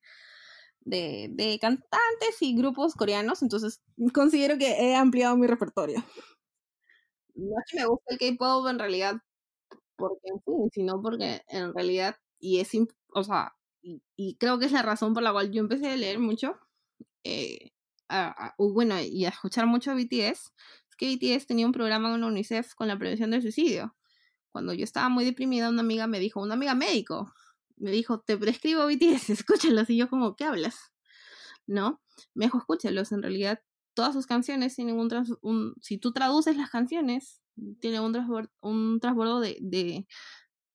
[0.87, 3.81] de, de, cantantes y grupos coreanos, entonces
[4.13, 6.03] considero que he ampliado mi repertorio.
[7.35, 9.15] No es que me gusta el K-pop en realidad,
[9.97, 10.29] porque
[10.71, 12.71] sino porque en realidad, y es,
[13.13, 16.19] o sea, y, creo que es la razón por la cual yo empecé a leer
[16.19, 16.57] mucho,
[17.23, 17.71] eh,
[18.57, 20.53] bueno, y a escuchar mucho a BTS,
[20.89, 23.95] es que BTS tenía un programa la UNICEF con la prevención del suicidio.
[24.51, 27.33] Cuando yo estaba muy deprimida, una amiga me dijo, una amiga médico,
[27.77, 29.89] me dijo, te prescribo BTS, escúchalos.
[29.89, 30.75] Y yo como, ¿qué hablas?
[31.65, 32.01] ¿No?
[32.33, 33.11] Me dijo, escúchalos.
[33.11, 33.61] En realidad,
[33.93, 37.41] todas sus canciones tienen un, trans un si tú traduces las canciones,
[37.79, 40.07] tiene un, transbordo, un transbordo de, de,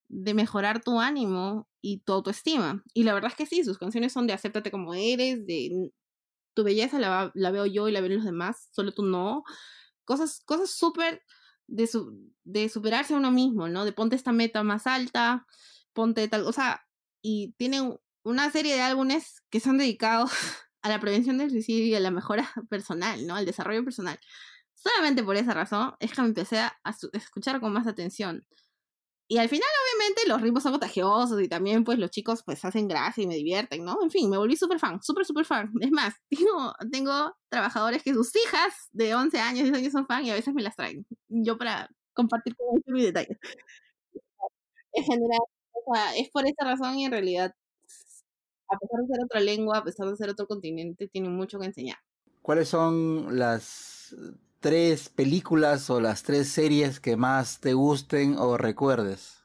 [0.08, 2.82] de, mejorar tu ánimo y tu autoestima.
[2.94, 5.92] Y la verdad es que sí, sus canciones son de acéptate como eres, de
[6.54, 9.44] tu belleza la, la veo yo y la ven los demás, solo tú no.
[10.04, 11.22] Cosas, cosas súper
[11.68, 13.84] de, su, de superarse a uno mismo, ¿no?
[13.84, 15.46] De ponte esta meta más alta,
[15.92, 16.82] ponte tal, o sea,
[17.22, 20.32] y tienen una serie de álbumes que son dedicados
[20.82, 23.36] a la prevención del suicidio y a la mejora personal, ¿no?
[23.36, 24.18] Al desarrollo personal.
[24.74, 26.76] Solamente por esa razón es que me empecé a
[27.12, 28.44] escuchar con más atención.
[29.28, 32.86] Y al final, obviamente, los ritmos son contagiosos y también, pues, los chicos, pues, hacen
[32.86, 33.96] gracia y me divierten, ¿no?
[34.02, 35.72] En fin, me volví súper fan, súper, súper fan.
[35.80, 40.24] Es más, tengo, tengo trabajadores que sus hijas de 11 años, 10 años son fan
[40.26, 41.06] y a veces me las traen.
[41.28, 43.38] Yo para compartir con ellos mis detalles.
[44.92, 45.40] En general,
[45.86, 47.54] o sea, es por esa razón y en realidad
[48.72, 51.66] a pesar de ser otra lengua, a pesar de ser otro continente, tienen mucho que
[51.66, 51.98] enseñar.
[52.40, 54.16] ¿Cuáles son las
[54.60, 59.42] tres películas o las tres series que más te gusten o recuerdes?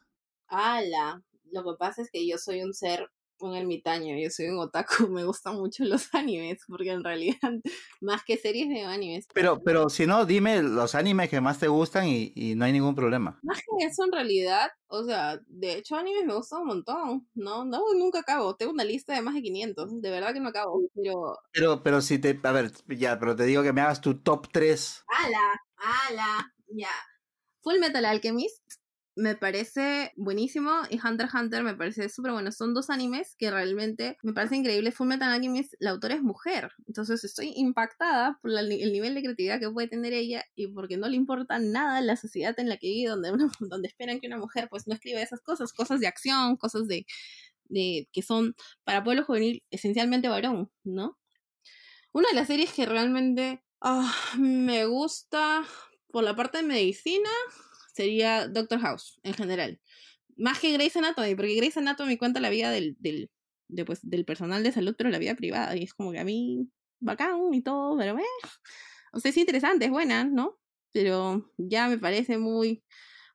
[0.48, 1.22] ¡Hala!
[1.50, 3.10] Lo que pasa es que yo soy un ser
[3.40, 7.38] un ermitaño, yo soy un otaku, me gustan mucho los animes, porque en realidad,
[8.00, 9.26] más que series de animes.
[9.32, 12.72] Pero, pero si no, dime los animes que más te gustan y, y no hay
[12.72, 13.38] ningún problema.
[13.42, 17.64] Más que eso, en realidad, o sea, de hecho, animes me gustan un montón, ¿no?
[17.64, 20.82] No, nunca acabo, tengo una lista de más de 500, de verdad que no acabo,
[20.94, 21.38] pero...
[21.52, 24.48] Pero, pero si te, a ver, ya, pero te digo que me hagas tu top
[24.52, 25.04] 3.
[25.08, 25.60] ¡Hala!
[25.76, 26.54] ¡Hala!
[26.68, 26.90] Ya.
[27.60, 28.62] Full Metal Alchemist,
[29.18, 32.52] me parece buenísimo y Hunter x Hunter me parece súper bueno.
[32.52, 34.92] Son dos animes que realmente me parece increíble.
[34.92, 39.58] Full Metal Alchemist, la autora es mujer, entonces estoy impactada por el nivel de creatividad
[39.58, 42.86] que puede tener ella y porque no le importa nada la sociedad en la que
[42.86, 46.56] vive, donde, donde esperan que una mujer pues no escriba esas cosas, cosas de acción,
[46.56, 47.04] cosas de,
[47.64, 48.54] de que son
[48.84, 51.18] para pueblo juvenil esencialmente varón, ¿no?
[52.12, 55.64] Una de las series que realmente ah, me gusta
[56.12, 57.30] por la parte de medicina
[57.98, 59.80] sería Doctor House en general.
[60.36, 63.28] Más que Grey's Anatomy, porque Grey's Anatomy cuenta la vida del, del,
[63.84, 65.76] pues, del personal de salud, pero la vida privada.
[65.76, 66.70] Y es como que a mí,
[67.00, 68.22] bacán y todo, pero eh.
[69.12, 70.60] O sea, es interesante, es buena, ¿no?
[70.92, 72.84] Pero ya me parece muy,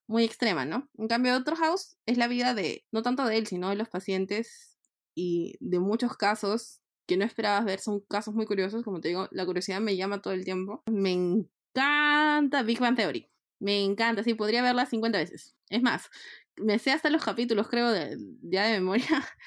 [0.07, 0.89] muy extrema, ¿no?
[0.97, 3.89] En cambio, Doctor House es la vida de, no tanto de él, sino de los
[3.89, 4.77] pacientes
[5.13, 7.79] y de muchos casos que no esperabas ver.
[7.81, 10.83] Son casos muy curiosos, como te digo, la curiosidad me llama todo el tiempo.
[10.89, 13.32] Me encanta Big Bang Theory.
[13.63, 15.55] Me encanta, sí, podría verla 50 veces.
[15.69, 16.09] Es más,
[16.57, 19.07] me sé hasta los capítulos, creo, de, ya de memoria.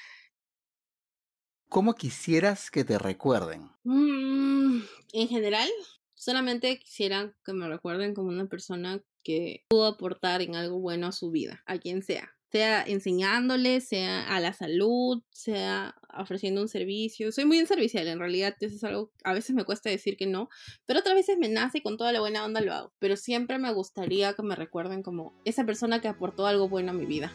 [1.69, 3.69] ¿Cómo quisieras que te recuerden?
[3.83, 4.81] Mm,
[5.13, 5.69] en general,
[6.15, 11.11] solamente quisiera que me recuerden como una persona que pudo aportar en algo bueno a
[11.11, 17.31] su vida, a quien sea sea enseñándole, sea a la salud, sea ofreciendo un servicio.
[17.31, 20.49] Soy muy servicial, en realidad eso es algo, a veces me cuesta decir que no,
[20.85, 22.93] pero otras veces me nace y con toda la buena onda lo hago.
[22.99, 26.95] Pero siempre me gustaría que me recuerden como esa persona que aportó algo bueno a
[26.95, 27.31] mi vida.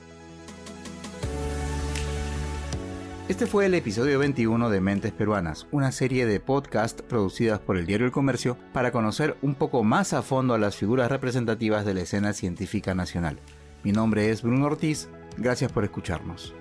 [3.28, 7.86] Este fue el episodio 21 de Mentes Peruanas, una serie de podcast producidas por el
[7.86, 11.94] diario El Comercio para conocer un poco más a fondo a las figuras representativas de
[11.94, 13.38] la escena científica nacional.
[13.84, 16.54] Mi nombre es Bruno Ortiz, gracias por escucharnos.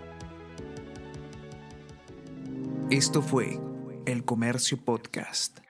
[2.90, 3.60] Esto fue
[4.06, 5.61] El Comercio Podcast.